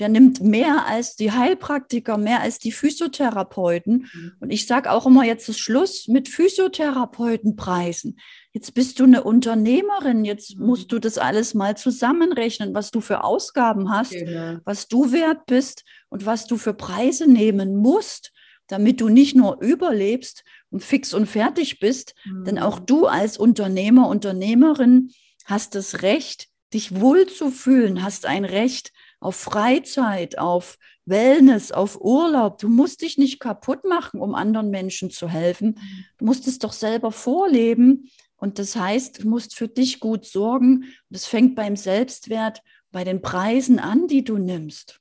Der 0.00 0.08
nimmt 0.08 0.40
mehr 0.40 0.86
als 0.86 1.14
die 1.14 1.30
Heilpraktiker, 1.30 2.18
mehr 2.18 2.40
als 2.40 2.58
die 2.58 2.72
Physiotherapeuten. 2.72 4.10
Mhm. 4.12 4.32
Und 4.40 4.50
ich 4.50 4.66
sage 4.66 4.90
auch 4.90 5.06
immer, 5.06 5.24
jetzt 5.24 5.48
ist 5.48 5.60
Schluss 5.60 6.08
mit 6.08 6.28
Physiotherapeutenpreisen. 6.28 8.18
Jetzt 8.52 8.74
bist 8.74 8.98
du 8.98 9.04
eine 9.04 9.22
Unternehmerin, 9.22 10.24
jetzt 10.24 10.58
mhm. 10.58 10.66
musst 10.66 10.90
du 10.90 10.98
das 10.98 11.16
alles 11.16 11.54
mal 11.54 11.76
zusammenrechnen, 11.76 12.74
was 12.74 12.90
du 12.90 13.00
für 13.00 13.22
Ausgaben 13.22 13.90
hast, 13.90 14.12
genau. 14.12 14.58
was 14.64 14.88
du 14.88 15.12
wert 15.12 15.46
bist 15.46 15.84
und 16.08 16.26
was 16.26 16.48
du 16.48 16.56
für 16.56 16.74
Preise 16.74 17.30
nehmen 17.30 17.76
musst, 17.76 18.32
damit 18.68 19.00
du 19.00 19.08
nicht 19.08 19.36
nur 19.36 19.60
überlebst 19.60 20.44
und 20.70 20.82
fix 20.82 21.14
und 21.14 21.26
fertig 21.26 21.80
bist, 21.80 22.14
mhm. 22.24 22.44
denn 22.44 22.58
auch 22.58 22.80
mhm. 22.80 22.86
du 22.86 23.06
als 23.06 23.38
Unternehmer, 23.38 24.08
Unternehmerin 24.08 25.10
hast 25.44 25.74
das 25.74 26.02
Recht, 26.02 26.48
dich 26.72 27.00
wohlzufühlen, 27.00 28.02
hast 28.02 28.26
ein 28.26 28.44
Recht, 28.44 28.92
auf 29.20 29.36
Freizeit, 29.36 30.38
auf 30.38 30.76
Wellness, 31.06 31.72
auf 31.72 32.00
Urlaub. 32.00 32.58
Du 32.58 32.68
musst 32.68 33.00
dich 33.00 33.16
nicht 33.16 33.40
kaputt 33.40 33.84
machen, 33.84 34.20
um 34.20 34.34
anderen 34.34 34.70
Menschen 34.70 35.10
zu 35.10 35.28
helfen. 35.28 35.78
Du 36.18 36.26
musst 36.26 36.46
es 36.46 36.58
doch 36.58 36.72
selber 36.72 37.10
vorleben. 37.10 38.10
Und 38.36 38.58
das 38.58 38.76
heißt, 38.76 39.24
du 39.24 39.28
musst 39.28 39.54
für 39.54 39.68
dich 39.68 39.98
gut 39.98 40.26
sorgen. 40.26 40.84
Das 41.08 41.24
fängt 41.24 41.54
beim 41.54 41.76
Selbstwert, 41.76 42.60
bei 42.92 43.02
den 43.02 43.22
Preisen 43.22 43.78
an, 43.78 44.08
die 44.08 44.24
du 44.24 44.36
nimmst. 44.36 45.00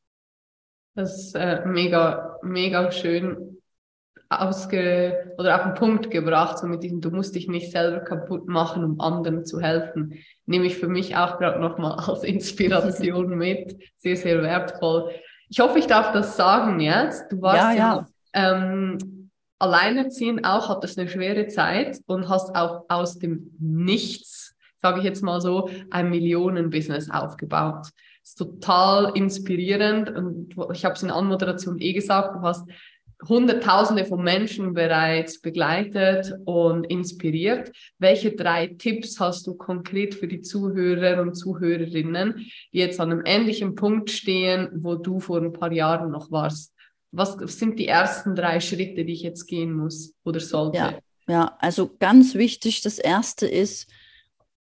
Das 0.96 1.18
ist 1.18 1.36
äh, 1.36 1.66
mega, 1.66 2.38
mega 2.44 2.92
schön 2.92 3.54
ausge 4.30 5.34
oder 5.38 5.56
auf 5.56 5.64
den 5.64 5.74
Punkt 5.76 6.12
gebracht, 6.12 6.58
so 6.58 6.68
mit 6.68 6.84
diesem, 6.84 7.02
du 7.02 7.12
musst 7.12 7.36
dich 7.36 7.48
nicht 7.48 7.72
selber 7.72 8.00
kaputt 8.00 8.48
machen, 8.48 8.84
um 8.84 9.00
anderen 9.00 9.46
zu 9.46 9.60
helfen. 9.60 10.20
Nehme 10.46 10.66
ich 10.66 10.78
für 10.78 10.88
mich 10.88 11.16
auch 11.16 11.38
gerade 11.38 11.60
nochmal 11.60 12.00
als 12.00 12.24
Inspiration 12.24 13.30
mit. 13.38 13.78
Sehr, 13.98 14.16
sehr 14.16 14.42
wertvoll. 14.42 15.12
Ich 15.50 15.60
hoffe, 15.60 15.80
ich 15.80 15.88
darf 15.88 16.12
das 16.14 16.36
sagen 16.36 16.80
jetzt. 16.80 17.32
Du 17.32 17.42
warst 17.42 17.78
ja, 17.78 18.06
ja. 18.06 18.08
ähm, 18.34 19.30
alleinerziehend 19.60 20.46
auch, 20.46 20.70
hattest 20.70 20.98
eine 20.98 21.10
schwere 21.10 21.48
Zeit 21.48 22.00
und 22.08 22.30
hast 22.30 22.56
auch 22.56 22.86
aus 22.90 23.20
dem 23.20 23.52
Nichts, 23.60 24.56
sage 24.82 25.00
ich 25.00 25.06
jetzt 25.06 25.22
mal 25.22 25.42
so, 25.42 25.70
ein 25.92 26.10
Millionenbusiness 26.10 27.10
aufgebaut. 27.10 27.88
Ist 28.24 28.38
total 28.38 29.12
inspirierend 29.16 30.10
und 30.10 30.56
ich 30.74 30.86
habe 30.86 30.96
es 30.96 31.02
in 31.02 31.10
der 31.10 31.18
Anmoderation 31.18 31.80
eh 31.80 31.94
gesagt, 31.94 32.36
du 32.36 32.42
hast 32.42 32.66
Hunderttausende 33.28 34.06
von 34.06 34.22
Menschen 34.22 34.74
bereits 34.74 35.40
begleitet 35.40 36.34
und 36.46 36.84
inspiriert. 36.86 37.72
Welche 37.98 38.36
drei 38.36 38.68
Tipps 38.68 39.20
hast 39.20 39.48
du 39.48 39.56
konkret 39.56 40.14
für 40.16 40.28
die 40.28 40.42
Zuhörer 40.42 41.22
und 41.22 41.36
Zuhörerinnen, 41.36 42.46
die 42.74 42.80
jetzt 42.80 43.00
an 43.00 43.12
einem 43.12 43.24
ähnlichen 43.26 43.76
Punkt 43.76 44.12
stehen, 44.12 44.70
wo 44.76 44.96
du 44.96 45.20
vor 45.20 45.42
ein 45.42 45.54
paar 45.54 45.72
Jahren 45.72 46.12
noch 46.12 46.32
warst? 46.32 46.74
Was 47.12 47.38
sind 47.58 47.78
die 47.80 47.88
ersten 47.88 48.36
drei 48.36 48.60
Schritte, 48.60 49.06
die 49.06 49.14
ich 49.14 49.22
jetzt 49.22 49.46
gehen 49.46 49.74
muss 49.74 50.14
oder 50.24 50.40
sollte? 50.40 50.78
Ja, 50.78 51.00
ja 51.28 51.58
also 51.60 51.92
ganz 52.00 52.36
wichtig, 52.36 52.82
das 52.82 53.00
erste 53.00 53.48
ist, 53.48 53.90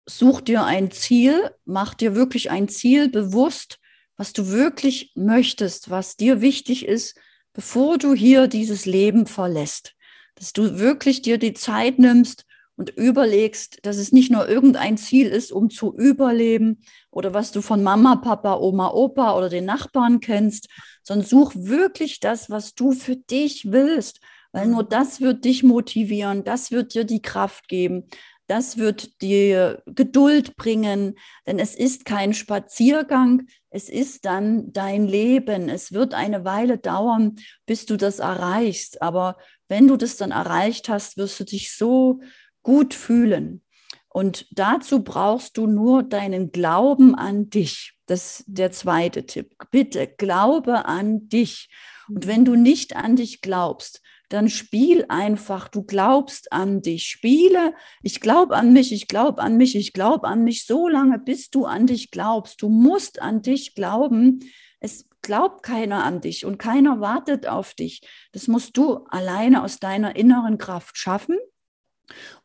such 0.07 0.41
dir 0.41 0.63
ein 0.63 0.91
Ziel, 0.91 1.51
mach 1.65 1.93
dir 1.93 2.15
wirklich 2.15 2.49
ein 2.49 2.69
Ziel 2.69 3.09
bewusst, 3.09 3.79
was 4.15 4.33
du 4.33 4.49
wirklich 4.49 5.11
möchtest, 5.15 5.89
was 5.89 6.15
dir 6.15 6.41
wichtig 6.41 6.87
ist 6.87 7.19
bevor 7.57 7.97
du 7.97 8.13
hier 8.13 8.47
dieses 8.47 8.85
Leben 8.85 9.25
verlässt, 9.25 9.95
dass 10.35 10.53
du 10.53 10.77
wirklich 10.77 11.23
dir 11.23 11.39
die 11.39 11.55
Zeit 11.55 11.97
nimmst 11.97 12.45
und 12.75 12.91
überlegst, 12.91 13.79
dass 13.81 13.97
es 13.97 14.11
nicht 14.11 14.31
nur 14.31 14.47
irgendein 14.47 14.95
Ziel 14.95 15.25
ist, 15.25 15.51
um 15.51 15.71
zu 15.71 15.91
überleben 15.97 16.83
oder 17.09 17.33
was 17.33 17.51
du 17.51 17.63
von 17.63 17.81
Mama, 17.81 18.17
Papa, 18.17 18.57
Oma, 18.57 18.91
Opa 18.91 19.35
oder 19.35 19.49
den 19.49 19.65
Nachbarn 19.65 20.19
kennst, 20.19 20.69
sondern 21.01 21.25
such 21.25 21.53
wirklich 21.55 22.19
das, 22.19 22.51
was 22.51 22.75
du 22.75 22.91
für 22.91 23.15
dich 23.15 23.71
willst, 23.71 24.19
weil 24.51 24.67
nur 24.67 24.83
das 24.83 25.19
wird 25.19 25.43
dich 25.43 25.63
motivieren, 25.63 26.43
das 26.43 26.69
wird 26.69 26.93
dir 26.93 27.05
die 27.05 27.23
Kraft 27.23 27.67
geben, 27.67 28.03
das 28.47 28.77
wird 28.77 29.21
dir 29.21 29.83
Geduld 29.85 30.55
bringen, 30.55 31.17
denn 31.45 31.59
es 31.59 31.75
ist 31.75 32.05
kein 32.05 32.33
Spaziergang, 32.33 33.47
es 33.69 33.89
ist 33.89 34.25
dann 34.25 34.71
dein 34.71 35.05
Leben. 35.05 35.69
Es 35.69 35.91
wird 35.91 36.13
eine 36.13 36.45
Weile 36.45 36.77
dauern, 36.77 37.35
bis 37.65 37.85
du 37.85 37.97
das 37.97 38.19
erreichst, 38.19 39.01
aber 39.01 39.37
wenn 39.67 39.87
du 39.87 39.97
das 39.97 40.15
dann 40.15 40.31
erreicht 40.31 40.87
hast, 40.89 41.17
wirst 41.17 41.39
du 41.39 41.43
dich 41.43 41.75
so 41.75 42.21
gut 42.63 42.93
fühlen. 42.93 43.61
Und 44.09 44.47
dazu 44.51 45.03
brauchst 45.03 45.57
du 45.57 45.67
nur 45.67 46.01
deinen 46.01 46.51
Glauben 46.51 47.13
an 47.13 47.49
dich. 47.49 47.93
Das 48.07 48.39
ist 48.39 48.45
der 48.47 48.71
zweite 48.71 49.25
Tipp. 49.25 49.53
Bitte 49.69 50.07
glaube 50.07 50.85
an 50.85 51.27
dich. 51.27 51.69
Und 52.07 52.25
wenn 52.25 52.45
du 52.45 52.55
nicht 52.55 52.95
an 52.95 53.17
dich 53.17 53.41
glaubst, 53.41 54.01
dann 54.29 54.49
spiel 54.49 55.05
einfach, 55.07 55.67
du 55.69 55.83
glaubst 55.83 56.51
an 56.51 56.81
dich. 56.81 57.05
Spiele, 57.05 57.73
ich 58.01 58.19
glaube 58.19 58.55
an 58.55 58.73
mich, 58.73 58.91
ich 58.91 59.07
glaube 59.07 59.41
an 59.41 59.57
mich, 59.57 59.75
ich 59.75 59.93
glaube 59.93 60.27
an 60.27 60.43
mich, 60.43 60.65
so 60.65 60.87
lange, 60.87 61.19
bis 61.19 61.49
du 61.49 61.65
an 61.65 61.87
dich 61.87 62.11
glaubst. 62.11 62.61
Du 62.61 62.69
musst 62.69 63.21
an 63.21 63.41
dich 63.41 63.73
glauben. 63.73 64.39
Es 64.79 65.07
glaubt 65.21 65.63
keiner 65.63 66.03
an 66.03 66.21
dich 66.21 66.45
und 66.45 66.57
keiner 66.57 66.99
wartet 66.99 67.47
auf 67.47 67.73
dich. 67.73 68.01
Das 68.33 68.47
musst 68.47 68.77
du 68.77 69.05
alleine 69.09 69.63
aus 69.63 69.79
deiner 69.79 70.15
inneren 70.15 70.57
Kraft 70.57 70.97
schaffen. 70.97 71.37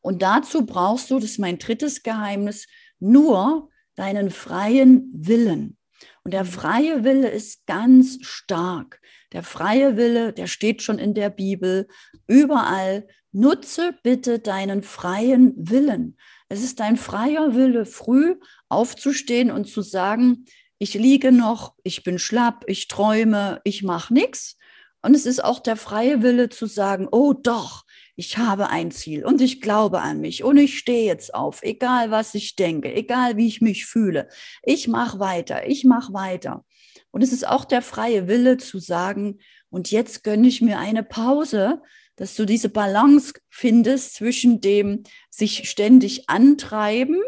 Und 0.01 0.23
dazu 0.23 0.66
brauchst 0.66 1.11
du, 1.11 1.16
das 1.16 1.33
ist 1.33 1.38
mein 1.38 1.59
drittes 1.59 2.03
Geheimnis, 2.03 2.66
nur 2.99 3.71
deinen 3.95 4.31
freien 4.31 5.11
Willen. 5.14 5.77
Und 6.25 6.33
der 6.33 6.45
freie 6.45 7.05
Wille 7.05 7.29
ist 7.29 7.66
ganz 7.66 8.18
stark. 8.23 9.01
Der 9.33 9.42
freie 9.42 9.97
Wille, 9.97 10.33
der 10.33 10.47
steht 10.47 10.83
schon 10.83 10.99
in 10.99 11.14
der 11.14 11.31
Bibel, 11.31 11.88
überall. 12.27 13.07
Nutze 13.35 13.95
bitte 14.03 14.40
deinen 14.40 14.83
freien 14.83 15.55
Willen. 15.57 16.18
Es 16.51 16.62
ist 16.62 16.81
dein 16.81 16.99
freier 16.99 17.55
Wille, 17.55 17.87
früh 17.87 18.37
aufzustehen 18.68 19.51
und 19.51 19.66
zu 19.66 19.81
sagen, 19.81 20.45
ich 20.79 20.95
liege 20.95 21.33
noch, 21.33 21.75
ich 21.83 22.03
bin 22.03 22.18
schlapp, 22.18 22.64
ich 22.66 22.88
träume, 22.88 23.61
ich 23.64 23.83
mache 23.83 24.12
nichts. 24.12 24.59
Und 25.01 25.14
es 25.14 25.27
ist 25.27 25.42
auch 25.42 25.61
der 25.61 25.77
freie 25.77 26.23
Wille 26.23 26.49
zu 26.49 26.66
sagen, 26.66 27.09
oh 27.11 27.33
doch, 27.33 27.85
ich 28.16 28.37
habe 28.37 28.68
ein 28.68 28.90
Ziel 28.90 29.25
und 29.25 29.40
ich 29.40 29.61
glaube 29.61 30.01
an 30.01 30.21
mich 30.21 30.45
und 30.45 30.59
ich 30.59 30.79
stehe 30.79 31.07
jetzt 31.07 31.35
auf, 31.35 31.62
egal 31.62 32.11
was 32.11 32.35
ich 32.35 32.55
denke, 32.57 32.92
egal 32.95 33.37
wie 33.37 33.49
ich 33.49 33.61
mich 33.61 33.87
fühle. 33.87 34.29
Ich 34.62 34.88
mache 34.88 35.18
weiter, 35.18 35.66
ich 35.66 35.85
mache 35.85 36.12
weiter. 36.12 36.64
Und 37.12 37.22
es 37.22 37.33
ist 37.33 37.46
auch 37.46 37.64
der 37.64 37.83
freie 37.83 38.27
Wille 38.27 38.57
zu 38.57 38.79
sagen, 38.79 39.38
und 39.70 39.90
jetzt 39.90 40.25
gönne 40.25 40.48
ich 40.48 40.61
mir 40.61 40.79
eine 40.79 41.03
Pause, 41.03 41.81
dass 42.16 42.35
du 42.35 42.44
diese 42.44 42.68
Balance 42.68 43.35
findest 43.48 44.14
zwischen 44.14 44.61
dem 44.61 45.05
sich 45.31 45.68
ständig 45.68 46.29
antreiben 46.29 47.20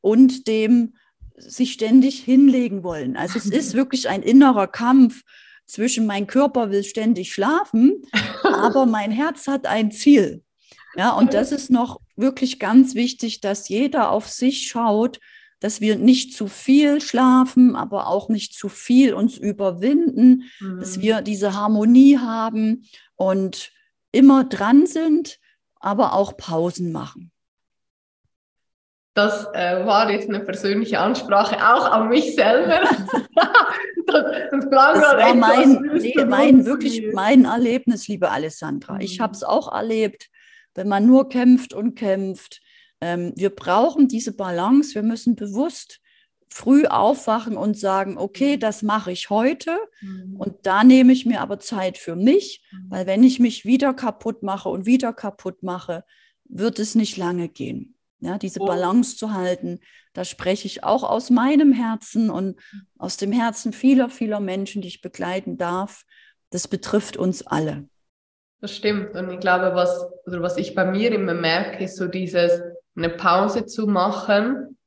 und 0.00 0.46
dem 0.46 0.94
sich 1.36 1.72
ständig 1.72 2.20
hinlegen 2.20 2.82
wollen. 2.82 3.16
Also 3.16 3.38
es 3.38 3.46
ist 3.46 3.74
wirklich 3.74 4.08
ein 4.08 4.22
innerer 4.22 4.68
Kampf 4.68 5.22
zwischen 5.66 6.06
mein 6.06 6.26
Körper 6.26 6.70
will 6.70 6.84
ständig 6.84 7.32
schlafen, 7.32 8.02
aber 8.42 8.86
mein 8.86 9.10
Herz 9.10 9.46
hat 9.46 9.66
ein 9.66 9.90
Ziel. 9.90 10.42
Ja, 10.94 11.12
und 11.12 11.32
das 11.32 11.52
ist 11.52 11.70
noch 11.70 12.00
wirklich 12.16 12.58
ganz 12.58 12.94
wichtig, 12.94 13.40
dass 13.40 13.68
jeder 13.68 14.10
auf 14.10 14.28
sich 14.28 14.68
schaut, 14.68 15.20
dass 15.62 15.80
wir 15.80 15.96
nicht 15.96 16.34
zu 16.34 16.48
viel 16.48 17.00
schlafen, 17.00 17.76
aber 17.76 18.08
auch 18.08 18.28
nicht 18.28 18.52
zu 18.52 18.68
viel 18.68 19.14
uns 19.14 19.38
überwinden, 19.38 20.50
mhm. 20.60 20.80
dass 20.80 21.00
wir 21.00 21.20
diese 21.20 21.54
Harmonie 21.54 22.18
haben 22.18 22.84
und 23.14 23.70
immer 24.10 24.44
dran 24.44 24.86
sind, 24.86 25.38
aber 25.78 26.14
auch 26.14 26.36
Pausen 26.36 26.90
machen. 26.90 27.30
Das 29.14 29.46
äh, 29.52 29.84
war 29.84 30.10
jetzt 30.10 30.28
eine 30.28 30.40
persönliche 30.40 30.98
Ansprache 30.98 31.56
auch 31.56 31.90
an 31.90 32.08
mich 32.08 32.34
selber. 32.34 32.80
das, 33.34 33.44
das, 34.06 34.24
das 34.50 34.70
war 34.70 35.34
mein, 35.34 35.82
nee, 36.00 36.24
mein 36.24 36.64
wirklich 36.64 37.12
mein 37.12 37.44
Erlebnis, 37.44 38.08
liebe 38.08 38.30
Alessandra. 38.30 38.94
Mhm. 38.94 39.00
Ich 39.02 39.20
habe 39.20 39.34
es 39.34 39.44
auch 39.44 39.70
erlebt, 39.70 40.28
wenn 40.74 40.88
man 40.88 41.06
nur 41.06 41.28
kämpft 41.28 41.74
und 41.74 41.94
kämpft. 41.94 42.61
Ähm, 43.02 43.32
wir 43.36 43.50
brauchen 43.50 44.08
diese 44.08 44.34
Balance. 44.34 44.94
Wir 44.94 45.02
müssen 45.02 45.36
bewusst 45.36 46.00
früh 46.48 46.86
aufwachen 46.86 47.56
und 47.56 47.78
sagen, 47.78 48.16
okay, 48.16 48.56
mhm. 48.56 48.60
das 48.60 48.82
mache 48.82 49.12
ich 49.12 49.28
heute 49.28 49.76
mhm. 50.00 50.36
und 50.36 50.54
da 50.62 50.84
nehme 50.84 51.12
ich 51.12 51.26
mir 51.26 51.40
aber 51.40 51.58
Zeit 51.58 51.98
für 51.98 52.14
mich, 52.14 52.62
mhm. 52.70 52.90
weil 52.90 53.06
wenn 53.06 53.22
ich 53.22 53.40
mich 53.40 53.64
wieder 53.64 53.92
kaputt 53.94 54.42
mache 54.42 54.68
und 54.68 54.86
wieder 54.86 55.12
kaputt 55.12 55.62
mache, 55.62 56.04
wird 56.44 56.78
es 56.78 56.94
nicht 56.94 57.16
lange 57.16 57.48
gehen 57.48 57.96
ja, 58.22 58.38
diese 58.38 58.60
oh. 58.60 58.66
Balance 58.66 59.16
zu 59.16 59.34
halten. 59.34 59.80
Da 60.14 60.24
spreche 60.24 60.66
ich 60.66 60.84
auch 60.84 61.02
aus 61.02 61.28
meinem 61.30 61.72
Herzen 61.72 62.30
und 62.30 62.58
aus 62.96 63.16
dem 63.16 63.32
Herzen 63.32 63.72
vieler, 63.72 64.08
vieler 64.08 64.40
Menschen, 64.40 64.80
die 64.80 64.88
ich 64.88 65.02
begleiten 65.02 65.58
darf. 65.58 66.04
Das 66.50 66.68
betrifft 66.68 67.16
uns 67.16 67.46
alle. 67.46 67.88
Das 68.60 68.76
stimmt. 68.76 69.16
Und 69.16 69.30
ich 69.30 69.40
glaube, 69.40 69.74
was, 69.74 70.06
oder 70.26 70.40
was 70.40 70.56
ich 70.56 70.74
bei 70.74 70.84
mir 70.84 71.12
immer 71.12 71.34
merke, 71.34 71.84
ist 71.84 71.96
so 71.96 72.06
dieses, 72.06 72.62
eine 72.96 73.10
Pause 73.10 73.66
zu 73.66 73.86
machen, 73.86 74.78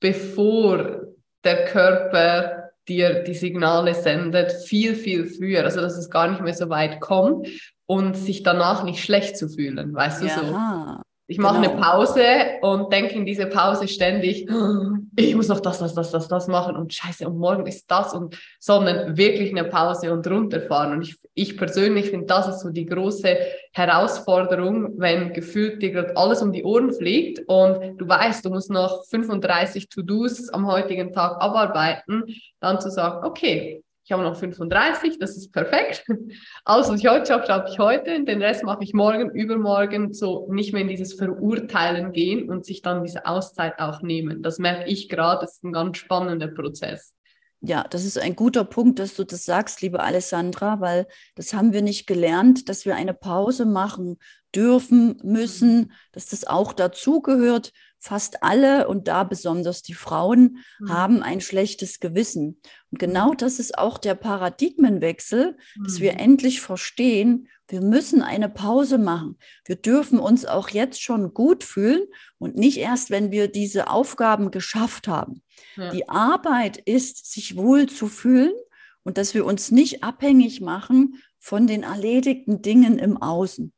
bevor 0.00 1.02
der 1.44 1.64
Körper 1.66 2.70
dir 2.88 3.22
die 3.22 3.34
Signale 3.34 3.94
sendet, 3.94 4.52
viel, 4.52 4.94
viel 4.94 5.26
früher. 5.26 5.64
Also, 5.64 5.80
dass 5.80 5.96
es 5.96 6.10
gar 6.10 6.28
nicht 6.28 6.40
mehr 6.40 6.54
so 6.54 6.68
weit 6.68 7.00
kommt 7.00 7.48
und 7.86 8.16
sich 8.16 8.42
danach 8.42 8.84
nicht 8.84 9.02
schlecht 9.02 9.36
zu 9.36 9.48
fühlen, 9.48 9.94
weißt 9.94 10.22
du 10.22 10.26
ja. 10.26 10.38
so. 10.38 11.02
Ich 11.28 11.38
mache 11.38 11.60
genau. 11.60 11.72
eine 11.72 11.80
Pause 11.80 12.24
und 12.62 12.92
denke 12.92 13.14
in 13.14 13.24
diese 13.24 13.46
Pause 13.46 13.88
ständig, 13.88 14.48
ich 15.16 15.34
muss 15.34 15.48
noch 15.48 15.60
das, 15.60 15.78
das, 15.78 15.94
das, 15.94 16.10
das, 16.10 16.28
das 16.28 16.48
machen 16.48 16.76
und 16.76 16.92
scheiße, 16.92 17.26
und 17.26 17.38
morgen 17.38 17.66
ist 17.66 17.90
das 17.90 18.12
und, 18.12 18.36
sondern 18.58 19.16
wirklich 19.16 19.50
eine 19.50 19.64
Pause 19.64 20.12
und 20.12 20.26
runterfahren. 20.26 20.92
Und 20.92 21.02
ich, 21.02 21.16
ich 21.34 21.56
persönlich 21.56 22.10
finde, 22.10 22.26
das 22.26 22.48
ist 22.48 22.60
so 22.60 22.70
die 22.70 22.86
große 22.86 23.36
Herausforderung, 23.72 24.98
wenn 24.98 25.32
gefühlt 25.32 25.80
dir 25.80 25.92
gerade 25.92 26.16
alles 26.16 26.42
um 26.42 26.52
die 26.52 26.64
Ohren 26.64 26.92
fliegt 26.92 27.40
und 27.46 27.98
du 27.98 28.08
weißt, 28.08 28.44
du 28.44 28.50
musst 28.50 28.70
noch 28.70 29.04
35 29.04 29.88
To-Dos 29.88 30.48
am 30.50 30.66
heutigen 30.66 31.12
Tag 31.12 31.40
abarbeiten, 31.40 32.24
dann 32.60 32.80
zu 32.80 32.90
sagen, 32.90 33.24
okay, 33.26 33.82
ich 34.04 34.10
habe 34.10 34.22
noch 34.22 34.36
35, 34.36 35.18
das 35.18 35.36
ist 35.36 35.52
perfekt. 35.52 36.04
Was 36.64 36.90
ich 36.90 37.06
heute 37.06 37.26
schaffe, 37.26 37.46
schaffe 37.46 37.68
ich 37.70 37.78
heute. 37.78 38.24
Den 38.24 38.42
Rest 38.42 38.64
mache 38.64 38.82
ich 38.82 38.94
morgen, 38.94 39.30
übermorgen, 39.30 40.12
so 40.12 40.48
nicht 40.50 40.72
mehr 40.72 40.82
in 40.82 40.88
dieses 40.88 41.14
Verurteilen 41.14 42.12
gehen 42.12 42.48
und 42.48 42.64
sich 42.66 42.82
dann 42.82 43.04
diese 43.04 43.26
Auszeit 43.26 43.78
auch 43.78 44.02
nehmen. 44.02 44.42
Das 44.42 44.58
merke 44.58 44.90
ich 44.90 45.08
gerade, 45.08 45.42
das 45.42 45.54
ist 45.54 45.64
ein 45.64 45.72
ganz 45.72 45.98
spannender 45.98 46.48
Prozess. 46.48 47.14
Ja, 47.64 47.84
das 47.88 48.04
ist 48.04 48.18
ein 48.18 48.34
guter 48.34 48.64
Punkt, 48.64 48.98
dass 48.98 49.14
du 49.14 49.22
das 49.22 49.44
sagst, 49.44 49.82
liebe 49.82 50.00
Alessandra, 50.00 50.80
weil 50.80 51.06
das 51.36 51.54
haben 51.54 51.72
wir 51.72 51.80
nicht 51.80 52.08
gelernt, 52.08 52.68
dass 52.68 52.84
wir 52.84 52.96
eine 52.96 53.14
Pause 53.14 53.66
machen 53.66 54.18
dürfen, 54.52 55.20
müssen, 55.22 55.92
dass 56.10 56.26
das 56.26 56.44
auch 56.44 56.72
dazugehört 56.72 57.72
fast 58.02 58.42
alle 58.42 58.88
und 58.88 59.06
da 59.06 59.22
besonders 59.22 59.82
die 59.82 59.94
Frauen 59.94 60.58
mhm. 60.80 60.92
haben 60.92 61.22
ein 61.22 61.40
schlechtes 61.40 62.00
Gewissen. 62.00 62.60
Und 62.90 62.98
genau 62.98 63.32
das 63.32 63.60
ist 63.60 63.78
auch 63.78 63.96
der 63.96 64.16
Paradigmenwechsel, 64.16 65.56
mhm. 65.76 65.84
dass 65.84 66.00
wir 66.00 66.14
mhm. 66.14 66.18
endlich 66.18 66.60
verstehen, 66.60 67.48
wir 67.68 67.80
müssen 67.80 68.20
eine 68.20 68.48
Pause 68.48 68.98
machen. 68.98 69.38
Wir 69.64 69.76
dürfen 69.76 70.18
uns 70.18 70.44
auch 70.44 70.68
jetzt 70.70 71.00
schon 71.00 71.32
gut 71.32 71.62
fühlen 71.62 72.02
und 72.38 72.56
nicht 72.56 72.78
erst, 72.78 73.10
wenn 73.10 73.30
wir 73.30 73.46
diese 73.46 73.88
Aufgaben 73.88 74.50
geschafft 74.50 75.06
haben. 75.06 75.42
Ja. 75.76 75.90
Die 75.92 76.08
Arbeit 76.08 76.78
ist, 76.78 77.32
sich 77.32 77.56
wohl 77.56 77.88
zu 77.88 78.08
fühlen 78.08 78.52
und 79.04 79.16
dass 79.16 79.32
wir 79.32 79.46
uns 79.46 79.70
nicht 79.70 80.02
abhängig 80.02 80.60
machen 80.60 81.22
von 81.38 81.68
den 81.68 81.84
erledigten 81.84 82.62
Dingen 82.62 82.98
im 82.98 83.16
Außen. 83.16 83.72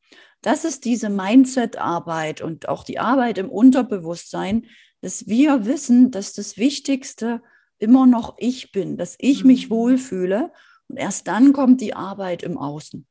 Das 0.45 0.67
ist 0.67 0.85
diese 0.85 1.09
Mindset-Arbeit 1.09 2.43
und 2.43 2.69
auch 2.69 2.85
die 2.85 2.99
Arbeit 2.99 3.39
im 3.39 3.49
Unterbewusstsein, 3.49 4.67
dass 5.01 5.27
wir 5.27 5.65
wissen, 5.65 6.11
dass 6.11 6.35
das 6.35 6.59
Wichtigste 6.59 7.41
immer 7.79 8.05
noch 8.05 8.35
ich 8.37 8.71
bin, 8.71 8.99
dass 8.99 9.17
ich 9.19 9.43
mich 9.43 9.71
mhm. 9.71 9.75
wohlfühle 9.75 10.53
und 10.89 10.99
erst 10.99 11.29
dann 11.29 11.55
kommt 11.55 11.81
die 11.81 11.95
Arbeit 11.95 12.43
im 12.43 12.59
Außen. 12.59 13.07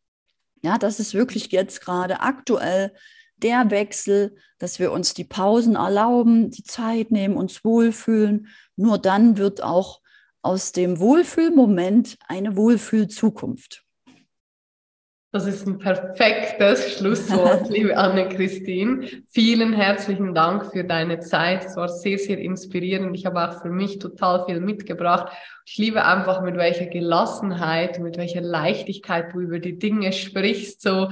Ja, 0.61 0.77
das 0.77 0.99
ist 0.99 1.15
wirklich 1.15 1.51
jetzt 1.51 1.81
gerade 1.81 2.19
aktuell 2.19 2.93
der 3.37 3.71
Wechsel, 3.71 4.35
dass 4.59 4.77
wir 4.77 4.91
uns 4.91 5.15
die 5.15 5.25
Pausen 5.25 5.73
erlauben, 5.73 6.51
die 6.51 6.63
Zeit 6.63 7.09
nehmen, 7.09 7.35
uns 7.35 7.65
wohlfühlen. 7.65 8.47
Nur 8.75 8.99
dann 8.99 9.37
wird 9.39 9.63
auch 9.63 10.01
aus 10.43 10.71
dem 10.71 10.99
Wohlfühlmoment 10.99 12.19
eine 12.27 12.55
Wohlfühlzukunft. 12.55 13.83
Das 15.33 15.47
ist 15.47 15.65
ein 15.65 15.79
perfektes 15.79 16.95
Schlusswort, 16.95 17.67
liebe 17.71 17.97
Anne-Christine. 17.97 19.23
Vielen 19.29 19.73
herzlichen 19.73 20.35
Dank 20.35 20.71
für 20.71 20.83
deine 20.83 21.21
Zeit. 21.21 21.65
Es 21.65 21.75
war 21.75 21.89
sehr, 21.89 22.19
sehr 22.19 22.37
inspirierend. 22.37 23.17
Ich 23.17 23.25
habe 23.25 23.43
auch 23.43 23.59
für 23.59 23.71
mich 23.71 23.97
total 23.97 24.45
viel 24.45 24.59
mitgebracht. 24.59 25.33
Ich 25.65 25.79
liebe 25.79 26.05
einfach, 26.05 26.43
mit 26.43 26.55
welcher 26.55 26.85
Gelassenheit, 26.85 27.97
mit 27.97 28.15
welcher 28.17 28.41
Leichtigkeit 28.41 29.33
du 29.33 29.39
über 29.39 29.57
die 29.57 29.79
Dinge 29.79 30.13
sprichst. 30.13 30.83
So, 30.83 31.09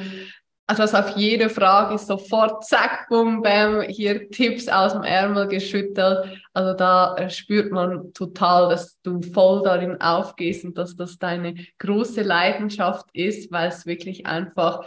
also 0.79 0.97
auf 0.97 1.17
jede 1.17 1.49
Frage 1.49 1.97
sofort 1.97 2.65
zack, 2.65 3.07
bum, 3.09 3.41
bam, 3.41 3.81
hier 3.81 4.29
Tipps 4.29 4.67
aus 4.67 4.93
dem 4.93 5.03
Ärmel 5.03 5.47
geschüttelt. 5.47 6.39
Also 6.53 6.73
da 6.73 7.15
äh, 7.15 7.29
spürt 7.29 7.71
man 7.71 8.13
total, 8.13 8.69
dass 8.69 9.01
du 9.01 9.21
voll 9.21 9.63
darin 9.63 9.99
aufgehst 9.99 10.63
und 10.63 10.77
dass 10.77 10.95
das 10.95 11.17
deine 11.17 11.55
große 11.79 12.21
Leidenschaft 12.21 13.05
ist, 13.13 13.51
weil 13.51 13.69
es 13.69 13.85
wirklich 13.85 14.25
einfach 14.25 14.81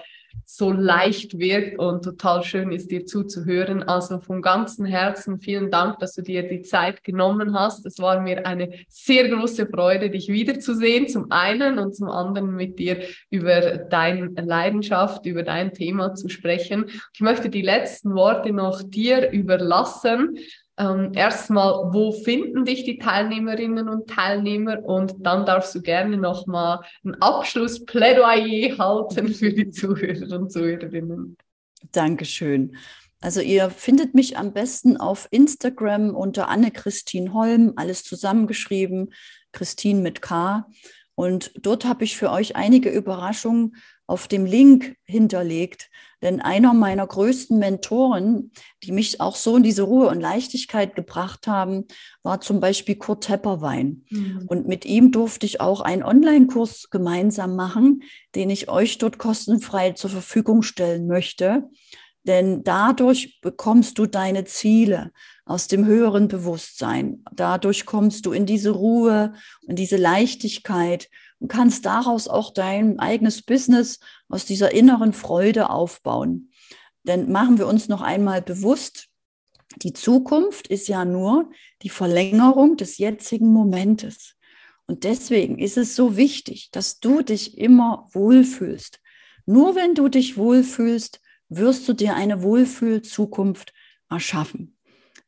so 0.44 0.70
leicht 0.70 1.38
wirkt 1.38 1.78
und 1.78 2.04
total 2.04 2.42
schön 2.42 2.70
ist, 2.70 2.90
dir 2.90 3.06
zuzuhören. 3.06 3.82
Also 3.82 4.20
von 4.20 4.42
ganzem 4.42 4.84
Herzen 4.84 5.40
vielen 5.40 5.70
Dank, 5.70 5.98
dass 5.98 6.14
du 6.14 6.22
dir 6.22 6.46
die 6.48 6.62
Zeit 6.62 7.02
genommen 7.02 7.58
hast. 7.58 7.86
Es 7.86 7.98
war 7.98 8.20
mir 8.20 8.46
eine 8.46 8.72
sehr 8.88 9.28
große 9.28 9.66
Freude, 9.66 10.10
dich 10.10 10.28
wiederzusehen, 10.28 11.08
zum 11.08 11.30
einen 11.30 11.78
und 11.78 11.96
zum 11.96 12.08
anderen 12.08 12.54
mit 12.54 12.78
dir 12.78 13.02
über 13.30 13.78
deine 13.78 14.30
Leidenschaft, 14.40 15.26
über 15.26 15.42
dein 15.42 15.72
Thema 15.72 16.14
zu 16.14 16.28
sprechen. 16.28 16.86
Ich 17.12 17.20
möchte 17.20 17.48
die 17.48 17.62
letzten 17.62 18.14
Worte 18.14 18.52
noch 18.52 18.82
dir 18.82 19.30
überlassen 19.30 20.38
ähm, 20.76 21.12
erstmal, 21.14 21.92
wo 21.92 22.12
finden 22.12 22.64
dich 22.64 22.84
die 22.84 22.98
Teilnehmerinnen 22.98 23.88
und 23.88 24.08
Teilnehmer? 24.08 24.84
Und 24.84 25.14
dann 25.20 25.46
darfst 25.46 25.74
du 25.74 25.82
gerne 25.82 26.16
nochmal 26.16 26.80
ein 27.04 27.14
Abschlussplädoyer 27.20 28.76
halten 28.78 29.28
für 29.28 29.52
die 29.52 29.70
Zuhörer 29.70 30.36
und 30.38 30.50
Zuhörerinnen. 30.50 31.36
Dankeschön. 31.92 32.76
Also 33.20 33.40
ihr 33.40 33.70
findet 33.70 34.14
mich 34.14 34.36
am 34.36 34.52
besten 34.52 34.96
auf 34.96 35.28
Instagram 35.30 36.14
unter 36.14 36.48
Anne-Christine 36.48 37.32
Holm, 37.32 37.72
alles 37.76 38.04
zusammengeschrieben, 38.04 39.14
Christine 39.52 40.00
mit 40.00 40.20
K. 40.20 40.68
Und 41.14 41.52
dort 41.56 41.84
habe 41.84 42.04
ich 42.04 42.16
für 42.16 42.30
euch 42.30 42.56
einige 42.56 42.90
Überraschungen 42.90 43.76
auf 44.06 44.28
dem 44.28 44.44
Link 44.44 44.96
hinterlegt. 45.04 45.88
Denn 46.24 46.40
einer 46.40 46.72
meiner 46.72 47.06
größten 47.06 47.58
Mentoren, 47.58 48.50
die 48.82 48.92
mich 48.92 49.20
auch 49.20 49.36
so 49.36 49.58
in 49.58 49.62
diese 49.62 49.82
Ruhe 49.82 50.08
und 50.08 50.22
Leichtigkeit 50.22 50.96
gebracht 50.96 51.46
haben, 51.46 51.84
war 52.22 52.40
zum 52.40 52.60
Beispiel 52.60 52.94
Kurt 52.96 53.24
Tepperwein. 53.24 54.04
Mhm. 54.08 54.44
Und 54.46 54.66
mit 54.66 54.86
ihm 54.86 55.12
durfte 55.12 55.44
ich 55.44 55.60
auch 55.60 55.82
einen 55.82 56.02
Online-Kurs 56.02 56.88
gemeinsam 56.88 57.56
machen, 57.56 58.04
den 58.34 58.48
ich 58.48 58.70
euch 58.70 58.96
dort 58.96 59.18
kostenfrei 59.18 59.92
zur 59.92 60.08
Verfügung 60.08 60.62
stellen 60.62 61.06
möchte. 61.06 61.68
Denn 62.26 62.64
dadurch 62.64 63.42
bekommst 63.42 63.98
du 63.98 64.06
deine 64.06 64.46
Ziele 64.46 65.12
aus 65.44 65.68
dem 65.68 65.84
höheren 65.84 66.28
Bewusstsein. 66.28 67.22
Dadurch 67.34 67.84
kommst 67.84 68.24
du 68.24 68.32
in 68.32 68.46
diese 68.46 68.70
Ruhe, 68.70 69.34
in 69.68 69.76
diese 69.76 69.98
Leichtigkeit 69.98 71.10
und 71.44 71.48
kannst 71.48 71.84
daraus 71.84 72.26
auch 72.26 72.54
dein 72.54 72.98
eigenes 73.00 73.42
Business 73.42 74.00
aus 74.30 74.46
dieser 74.46 74.72
inneren 74.72 75.12
Freude 75.12 75.68
aufbauen. 75.68 76.50
Denn 77.02 77.30
machen 77.30 77.58
wir 77.58 77.66
uns 77.66 77.86
noch 77.86 78.00
einmal 78.00 78.40
bewusst, 78.40 79.08
die 79.82 79.92
Zukunft 79.92 80.68
ist 80.68 80.88
ja 80.88 81.04
nur 81.04 81.50
die 81.82 81.90
Verlängerung 81.90 82.78
des 82.78 82.96
jetzigen 82.96 83.48
Momentes. 83.48 84.36
Und 84.86 85.04
deswegen 85.04 85.58
ist 85.58 85.76
es 85.76 85.94
so 85.94 86.16
wichtig, 86.16 86.70
dass 86.70 86.98
du 86.98 87.20
dich 87.20 87.58
immer 87.58 88.08
wohlfühlst. 88.14 89.00
Nur 89.44 89.74
wenn 89.74 89.94
du 89.94 90.08
dich 90.08 90.38
wohlfühlst, 90.38 91.20
wirst 91.50 91.86
du 91.86 91.92
dir 91.92 92.14
eine 92.14 92.42
Wohlfühl-Zukunft 92.42 93.74
erschaffen. 94.08 94.78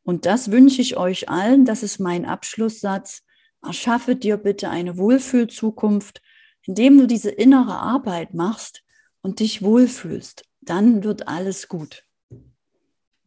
Und 0.03 0.25
das 0.25 0.51
wünsche 0.51 0.81
ich 0.81 0.97
euch 0.97 1.29
allen. 1.29 1.67
Das 1.67 1.83
ist 1.83 1.99
mein 1.99 2.25
Abschlusssatz. 2.25 3.23
Erschaffe 3.63 4.17
dir 4.17 4.37
bitte 4.37 4.71
eine 4.71 4.97
Wohlfühlzukunft, 4.97 6.23
indem 6.63 6.99
du 6.99 7.07
diese 7.07 7.31
innere 7.31 7.79
Arbeit 7.79 8.35
machst 8.35 8.83
und 9.23 9.41
dich 9.41 9.63
wohlfühlst. 9.63 10.45
Dann 10.61 11.05
wird 11.05 11.29
alles 11.29 11.69
gut. 11.69 12.07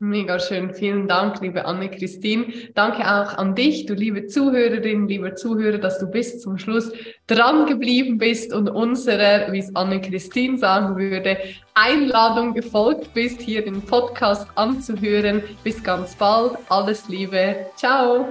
Mega 0.02 0.40
schön. 0.40 0.74
Vielen 0.74 1.10
Dank, 1.10 1.42
liebe 1.42 1.66
Anne-Christine. 1.66 2.46
Danke 2.74 3.02
auch 3.02 3.38
an 3.38 3.54
dich, 3.54 3.86
du 3.86 3.94
liebe 3.94 4.28
Zuhörerin, 4.28 5.10
lieber 5.10 5.36
Zuhörer, 5.36 5.78
dass 5.78 6.00
du 6.00 6.08
bis 6.08 6.40
zum 6.40 6.58
Schluss 6.58 6.94
dran 7.28 7.66
geblieben 7.66 8.18
bist 8.18 8.54
und 8.54 8.70
unserer, 8.70 9.52
wie 9.52 9.60
es 9.60 9.76
Anne-Christine 9.76 10.58
sagen 10.58 10.96
würde, 10.96 11.38
Einladung 11.74 12.54
gefolgt 12.54 13.14
bist, 13.14 13.42
hier 13.42 13.62
den 13.62 13.82
Podcast 13.82 14.48
anzuhören. 14.56 15.44
Bis 15.66 15.84
ganz 15.84 16.16
bald. 16.16 16.54
Alles 16.70 17.10
Liebe. 17.10 17.66
Ciao. 17.76 18.30